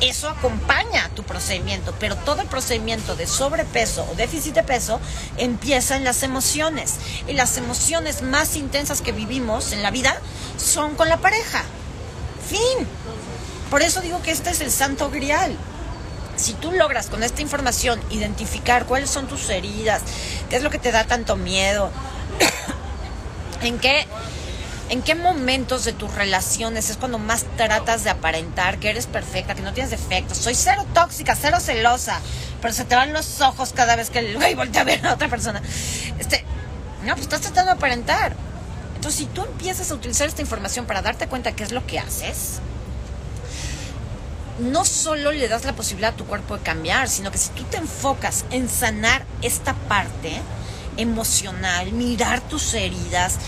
[0.00, 5.00] Eso acompaña tu procedimiento, pero todo el procedimiento de sobrepeso o déficit de peso
[5.36, 6.94] empieza en las emociones.
[7.28, 10.18] Y las emociones más intensas que vivimos en la vida
[10.56, 11.62] son con la pareja.
[12.48, 12.86] Fin.
[13.70, 15.56] Por eso digo que este es el santo grial
[16.36, 20.02] si tú logras con esta información identificar cuáles son tus heridas,
[20.48, 21.90] qué es lo que te da tanto miedo,
[23.62, 24.06] en qué
[24.88, 29.56] ¿En qué momentos de tus relaciones es cuando más tratas de aparentar que eres perfecta,
[29.56, 30.38] que no tienes defectos?
[30.38, 32.20] Soy cero tóxica, cero celosa,
[32.62, 35.14] pero se te van los ojos cada vez que el güey voltea a ver a
[35.14, 35.60] otra persona.
[36.20, 36.44] Este,
[37.04, 38.36] no, pues estás tratando de aparentar.
[38.94, 41.98] Entonces, si tú empiezas a utilizar esta información para darte cuenta qué es lo que
[41.98, 42.60] haces,
[44.58, 47.64] no solo le das la posibilidad a tu cuerpo de cambiar, sino que si tú
[47.64, 50.40] te enfocas en sanar esta parte
[50.96, 53.38] emocional, mirar tus heridas,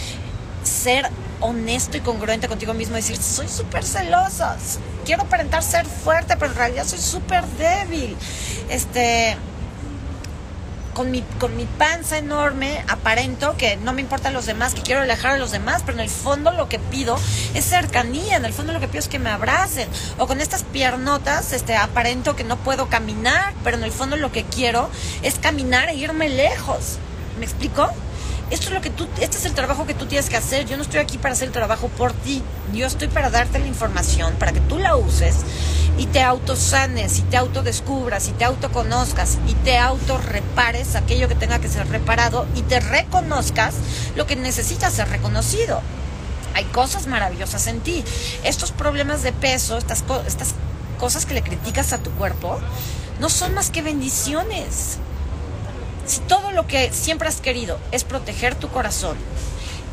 [0.63, 1.09] ser
[1.41, 4.57] honesto y congruente contigo mismo, decir, soy súper celosa,
[5.05, 8.17] quiero aparentar ser fuerte, pero en realidad soy súper débil.
[8.69, 9.37] Este,
[10.99, 15.03] con mi, con mi panza enorme, aparento que no me importan los demás, que quiero
[15.03, 17.17] alejar a los demás, pero en el fondo lo que pido
[17.55, 19.89] es cercanía, en el fondo lo que pido es que me abracen.
[20.19, 24.33] O con estas piernotas, este, aparento que no puedo caminar, pero en el fondo lo
[24.33, 24.91] que quiero
[25.23, 26.99] es caminar e irme lejos.
[27.39, 27.89] ¿Me explico?
[28.51, 30.67] Esto es lo que tú, este es el trabajo que tú tienes que hacer.
[30.67, 32.43] Yo no estoy aquí para hacer el trabajo por ti.
[32.73, 35.37] Yo estoy para darte la información, para que tú la uses
[35.99, 41.59] y te autosanes, y te autodescubras, y te autoconozcas, y te autorrepares aquello que tenga
[41.59, 43.75] que ser reparado y te reconozcas
[44.15, 45.83] lo que necesitas ser reconocido.
[46.55, 48.05] Hay cosas maravillosas en ti.
[48.45, 50.55] Estos problemas de peso, estas, estas
[50.99, 52.59] cosas que le criticas a tu cuerpo,
[53.21, 54.99] no son más que bendiciones
[56.27, 59.17] todo lo que siempre has querido es proteger tu corazón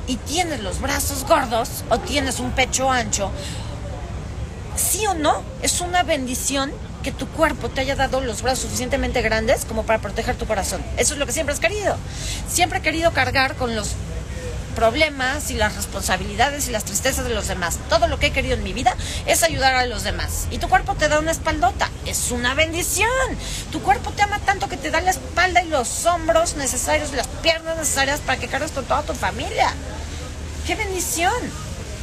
[0.07, 3.31] y tienes los brazos gordos o tienes un pecho ancho,
[4.75, 6.71] sí o no, es una bendición
[7.03, 10.81] que tu cuerpo te haya dado los brazos suficientemente grandes como para proteger tu corazón.
[10.97, 11.97] Eso es lo que siempre has querido.
[12.47, 13.91] Siempre he querido cargar con los
[14.75, 17.79] problemas y las responsabilidades y las tristezas de los demás.
[17.89, 18.95] Todo lo que he querido en mi vida
[19.25, 20.47] es ayudar a los demás.
[20.51, 21.89] Y tu cuerpo te da una espaldota.
[22.05, 23.09] Es una bendición.
[23.71, 27.27] Tu cuerpo te ama tanto que te da la espalda y los hombros necesarios, las
[27.27, 29.73] piernas necesarias para que cargues con toda tu familia.
[30.67, 31.33] ¡Qué bendición!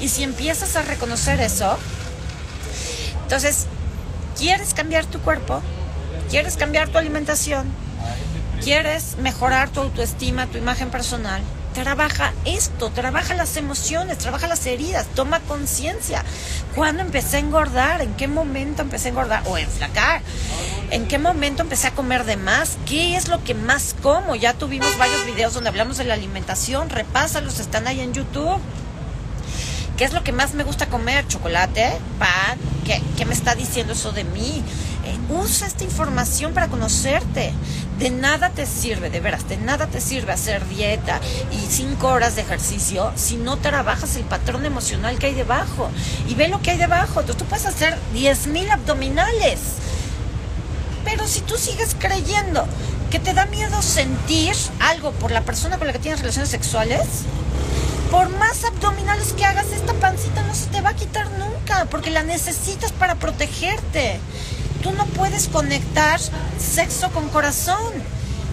[0.01, 1.79] Y si empiezas a reconocer eso,
[3.23, 3.67] entonces,
[4.37, 5.63] ¿quieres cambiar tu cuerpo?
[6.29, 7.67] ¿Quieres cambiar tu alimentación?
[8.63, 11.43] ¿Quieres mejorar tu autoestima, tu imagen personal?
[11.73, 16.25] Trabaja esto, trabaja las emociones, trabaja las heridas, toma conciencia.
[16.75, 18.01] ¿Cuándo empecé a engordar?
[18.01, 19.43] ¿En qué momento empecé a engordar?
[19.47, 20.23] O a enflacar.
[20.91, 22.77] ¿En qué momento empecé a comer de más?
[22.87, 24.35] ¿Qué es lo que más como?
[24.35, 28.61] Ya tuvimos varios videos donde hablamos de la alimentación, repásalos, están ahí en YouTube.
[29.97, 31.27] ¿Qué es lo que más me gusta comer?
[31.29, 31.93] ¿Chocolate?
[32.19, 32.59] ¿Pan?
[32.85, 34.63] ¿Qué, qué me está diciendo eso de mí?
[35.05, 37.53] Eh, usa esta información para conocerte.
[38.03, 41.21] De nada te sirve, de veras, de nada te sirve hacer dieta
[41.53, 45.89] y cinco horas de ejercicio si no trabajas el patrón emocional que hay debajo.
[46.29, 47.21] Y ve lo que hay debajo.
[47.21, 49.61] Entonces, tú puedes hacer 10.000 abdominales.
[51.05, 52.67] Pero si tú sigues creyendo
[53.13, 57.07] que te da miedo sentir algo por la persona con la que tienes relaciones sexuales,
[58.11, 62.11] por más abdominales que hagas, esta pancita no se te va a quitar nunca, porque
[62.11, 64.19] la necesitas para protegerte
[64.83, 66.21] tú no puedes conectar
[66.59, 67.93] sexo con corazón.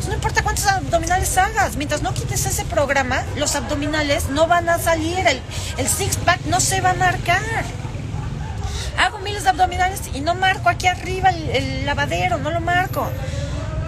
[0.08, 4.80] No importa cuántos abdominales hagas, mientras no quites ese programa, los abdominales no van a
[4.80, 7.42] salir, el, six-pack no se va a marcar.
[8.98, 13.08] Hago miles de abdominales y no marco aquí arriba el, el lavadero, no lo marco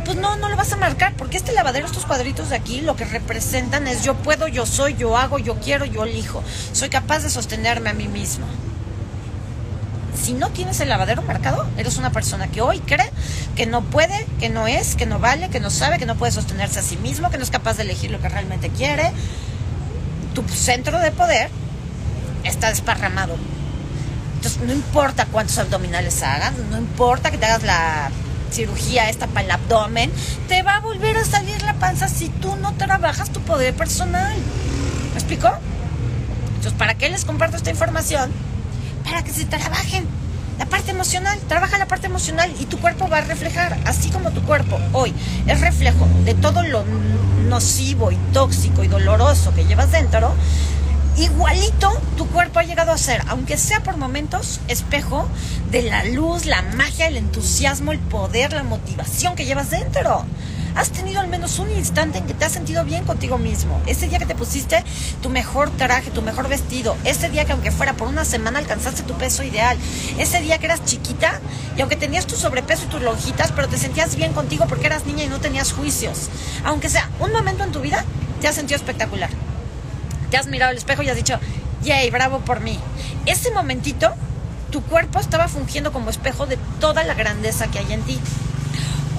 [0.04, 2.96] pues no, no lo vas a marcar, porque este lavadero, estos cuadritos de aquí, lo
[2.96, 6.44] que representan es yo puedo, yo soy, yo hago, yo quiero, yo elijo.
[6.74, 8.46] Soy capaz de sostenerme a mí mismo
[10.22, 13.10] si no tienes el lavadero marcado, eres una persona que hoy cree
[13.56, 16.32] que no puede, que no es, que no vale, que no sabe, que no puede
[16.32, 19.12] sostenerse a sí mismo, que no es capaz de elegir lo que realmente quiere.
[20.36, 21.50] Tu centro de poder
[22.44, 23.36] está desparramado.
[24.36, 28.12] Entonces, no importa cuántos abdominales hagas, no importa que te hagas la
[28.52, 30.12] cirugía esta para el abdomen,
[30.48, 34.36] te va a volver a salir la panza si tú no trabajas tu poder personal.
[35.14, 35.52] ¿Me explico?
[36.56, 38.32] Entonces, ¿para qué les comparto esta información?
[39.12, 40.06] Para que se trabajen.
[40.58, 44.32] La parte emocional, trabaja la parte emocional y tu cuerpo va a reflejar, así como
[44.32, 45.14] tu cuerpo hoy
[45.48, 46.86] es reflejo de todo lo
[47.50, 50.34] nocivo y tóxico y doloroso que llevas dentro,
[51.18, 55.28] igualito tu cuerpo ha llegado a ser, aunque sea por momentos, espejo
[55.72, 60.26] de la luz, la magia, el entusiasmo, el poder, la motivación que llevas dentro
[60.76, 63.82] has tenido al menos un instante en que te has sentido bien contigo mismo.
[63.86, 64.84] Ese día que te pusiste
[65.22, 66.96] tu mejor traje, tu mejor vestido.
[67.04, 69.78] Ese día que aunque fuera por una semana alcanzaste tu peso ideal.
[70.18, 71.40] Ese día que eras chiquita
[71.78, 75.06] y aunque tenías tu sobrepeso y tus lonjitas, pero te sentías bien contigo porque eras
[75.06, 76.30] niña y no tenías juicios.
[76.64, 78.06] Aunque sea un momento en tu vida,
[78.40, 79.30] te has sentido espectacular.
[80.30, 81.40] Te has mirado al espejo y has dicho,
[81.84, 82.80] yay, bravo por mí.
[83.26, 84.14] Ese momentito,
[84.72, 88.20] tu cuerpo estaba fungiendo como espejo de toda la grandeza que hay en ti.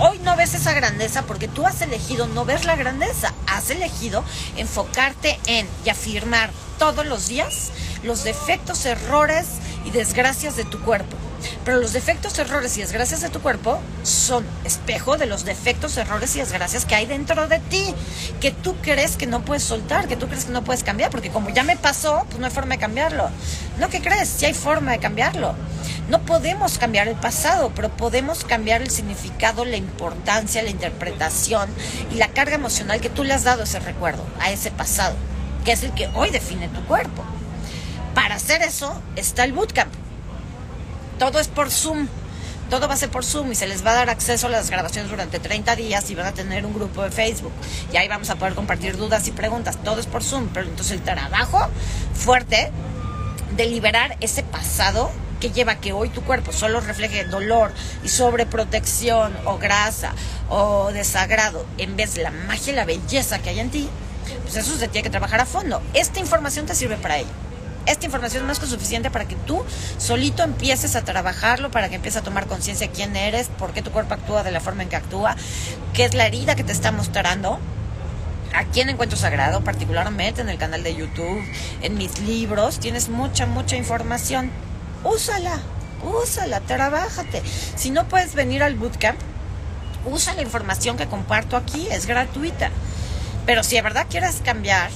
[0.05, 4.25] Hoy no ves esa grandeza porque tú has elegido no ver la grandeza, has elegido
[4.57, 7.71] enfocarte en y afirmar todos los días
[8.03, 9.47] los defectos, errores
[9.85, 11.17] y desgracias de tu cuerpo.
[11.65, 16.35] Pero los defectos, errores y desgracias de tu cuerpo son espejo de los defectos, errores
[16.35, 17.95] y desgracias que hay dentro de ti,
[18.41, 21.31] que tú crees que no puedes soltar, que tú crees que no puedes cambiar, porque
[21.31, 23.31] como ya me pasó, pues no hay forma de cambiarlo.
[23.79, 24.29] ¿No que crees?
[24.29, 25.55] Sí hay forma de cambiarlo.
[26.09, 31.71] No podemos cambiar el pasado, pero podemos cambiar el significado, la importancia, la interpretación
[32.11, 35.15] y la carga emocional que tú le has dado a ese recuerdo, a ese pasado,
[35.65, 37.23] que es el que hoy define tu cuerpo.
[38.17, 40.02] Para hacer eso está el bootcamp
[41.23, 42.09] todo es por Zoom.
[42.69, 44.71] todo va a ser por Zoom y se les va a dar acceso a las
[44.71, 47.53] grabaciones durante 30 días y van a tener un grupo de Facebook.
[47.93, 49.79] Y ahí vamos a poder compartir dudas y preguntas.
[49.85, 50.49] Todo es por Zoom.
[50.53, 51.69] Pero entonces el trabajo
[52.13, 52.73] fuerte
[53.57, 57.71] de liberar ese pasado que lleva que hoy tu cuerpo solo refleje dolor
[58.03, 60.15] y sobreprotección o grasa
[60.49, 63.89] o desagrado en vez de la magia y la belleza que hay en ti,
[64.43, 65.81] pues eso se tiene que trabajar a fondo.
[65.95, 67.52] Esta información te sirve para ello.
[67.87, 69.65] Esta información es más que suficiente para que tú
[69.99, 73.83] solito empieces a trabajarlo, para que empieces a tomar conciencia de quién eres, por qué
[73.83, 75.37] tu cuerpo actúa de la forma en que actúa,
[75.93, 77.59] qué es la herida que te está mostrando
[78.55, 81.43] aquí en Encuentro Sagrado, particularmente en el canal de YouTube,
[81.81, 84.51] en mis libros, tienes mucha, mucha información.
[85.05, 85.59] Úsala,
[86.03, 87.43] úsala, trabájate.
[87.77, 89.19] Si no puedes venir al bootcamp,
[90.05, 92.71] usa la información que comparto aquí, es gratuita.
[93.47, 94.91] Pero si de verdad quieres cambiar,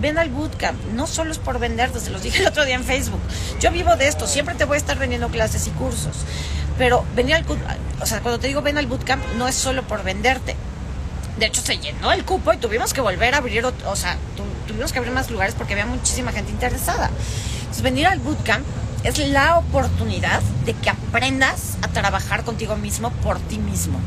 [0.00, 0.78] ven al bootcamp.
[0.94, 3.20] No solo es por venderte, se los dije el otro día en Facebook.
[3.60, 6.16] Yo vivo de esto, siempre te voy a estar vendiendo clases y cursos.
[6.76, 7.44] Pero venir al,
[8.00, 10.56] o sea, cuando te digo ven al bootcamp, no es solo por venderte
[11.38, 14.16] de hecho, se llenó el cupo y tuvimos que volver a abrir, o sea,
[14.66, 17.10] tuvimos que abrir más lugares porque había muchísima gente interesada.
[17.60, 18.64] Entonces, venir al bootcamp
[19.04, 24.00] es la oportunidad de que aprendas a trabajar contigo mismo por ti mismo.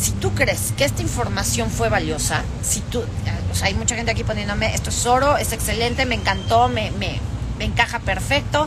[0.00, 3.04] Si tú crees que esta información fue valiosa, si tú,
[3.52, 7.20] sea, hay mucha gente aquí poniéndome, esto es oro, es excelente, me encantó, me, me,
[7.58, 8.66] me encaja perfecto.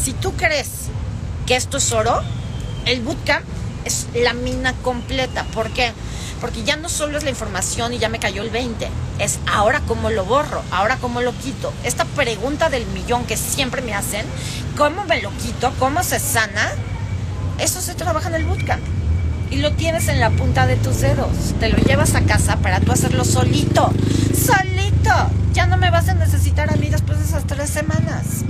[0.00, 0.68] Si tú crees
[1.46, 2.22] que esto es oro,
[2.86, 3.44] el bootcamp
[3.84, 5.44] es la mina completa.
[5.52, 5.92] ¿Por qué?
[6.40, 9.82] Porque ya no solo es la información y ya me cayó el 20, es ahora
[9.88, 11.72] cómo lo borro, ahora cómo lo quito.
[11.82, 14.24] Esta pregunta del millón que siempre me hacen,
[14.76, 15.72] ¿cómo me lo quito?
[15.80, 16.70] ¿Cómo se sana?
[17.58, 18.97] Eso se trabaja en el bootcamp.
[19.50, 21.54] Y lo tienes en la punta de tus dedos.
[21.58, 23.92] Te lo llevas a casa para tú hacerlo solito.
[24.34, 25.12] ¡Solito!
[25.52, 28.44] Ya no me vas a necesitar a mí después de esas tres semanas.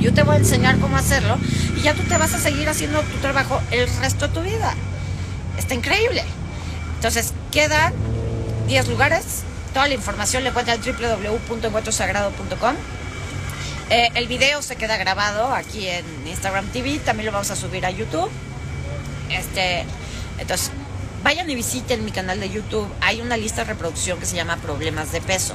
[0.00, 1.38] Yo te voy a enseñar cómo hacerlo
[1.76, 4.74] y ya tú te vas a seguir haciendo tu trabajo el resto de tu vida.
[5.58, 6.22] Está increíble.
[6.96, 7.92] Entonces, quedan
[8.68, 9.42] 10 lugares.
[9.72, 12.74] Toda la información le encuentra en www.encuentrosagrado.com.
[13.88, 16.98] Eh, el video se queda grabado aquí en Instagram TV.
[16.98, 18.30] También lo vamos a subir a YouTube.
[19.30, 19.84] Este,
[20.38, 20.70] entonces,
[21.22, 22.88] vayan y visiten mi canal de YouTube.
[23.00, 25.54] Hay una lista de reproducción que se llama Problemas de Peso.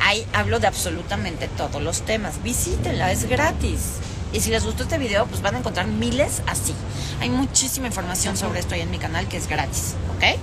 [0.00, 2.42] Ahí hablo de absolutamente todos los temas.
[2.42, 3.98] Visítenla, es gratis.
[4.32, 6.74] Y si les gustó este video, pues van a encontrar miles así.
[7.20, 10.38] Hay muchísima información sobre esto ahí en mi canal que es gratis, ¿ok?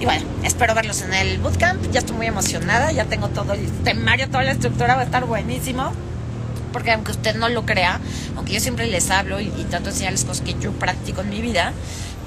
[0.00, 1.90] Y bueno, espero verlos en el bootcamp.
[1.92, 5.24] Ya estoy muy emocionada, ya tengo todo el temario, toda la estructura, va a estar
[5.24, 5.92] buenísimo.
[6.72, 8.00] Porque aunque usted no lo crea,
[8.36, 11.30] aunque yo siempre les hablo y, y trato de enseñarles cosas que yo practico en
[11.30, 11.72] mi vida,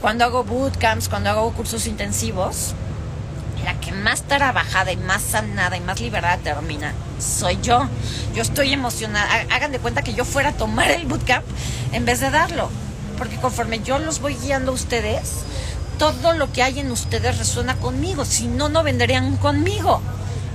[0.02, 2.74] cuando hago bootcamps, cuando hago cursos intensivos,
[3.64, 7.88] la que más trabajada y más sanada y más liberada termina soy yo.
[8.34, 9.28] Yo estoy emocionada.
[9.52, 11.46] Hagan de cuenta que yo fuera a tomar el bootcamp
[11.92, 12.70] en vez de darlo.
[13.18, 15.44] Porque conforme yo los voy guiando a ustedes,
[15.98, 18.26] todo lo que hay en ustedes resuena conmigo.
[18.26, 20.02] Si no, no venderían conmigo.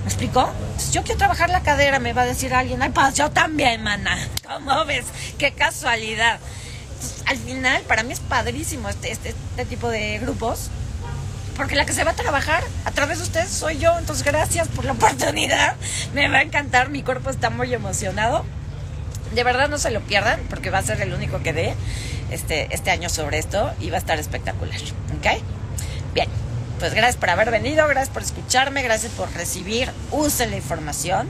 [0.02, 0.48] ¿Me explicó?
[0.90, 4.16] yo quiero trabajar la cadera, me va a decir alguien, ay, pues yo también, mana.
[4.48, 5.04] ¿Cómo ves?
[5.38, 6.40] Qué casualidad.
[7.32, 10.70] Al final, para mí es padrísimo este, este, este tipo de grupos
[11.56, 13.96] porque la que se va a trabajar a través de ustedes soy yo.
[13.98, 15.76] Entonces, gracias por la oportunidad.
[16.14, 18.44] Me va a encantar, mi cuerpo está muy emocionado.
[19.34, 21.74] De verdad no se lo pierdan, porque va a ser el único que dé
[22.30, 24.78] este, este año sobre esto y va a estar espectacular.
[25.18, 25.42] ¿Ok?
[26.12, 26.28] Bien,
[26.78, 29.90] pues gracias por haber venido, gracias por escucharme, gracias por recibir.
[30.10, 31.28] Usen la información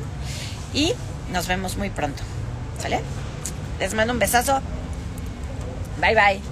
[0.75, 0.95] y
[1.33, 2.23] nos vemos muy pronto.
[2.81, 3.01] ¿Sale?
[3.79, 4.61] Les mando un besazo.
[6.03, 6.52] 拜拜。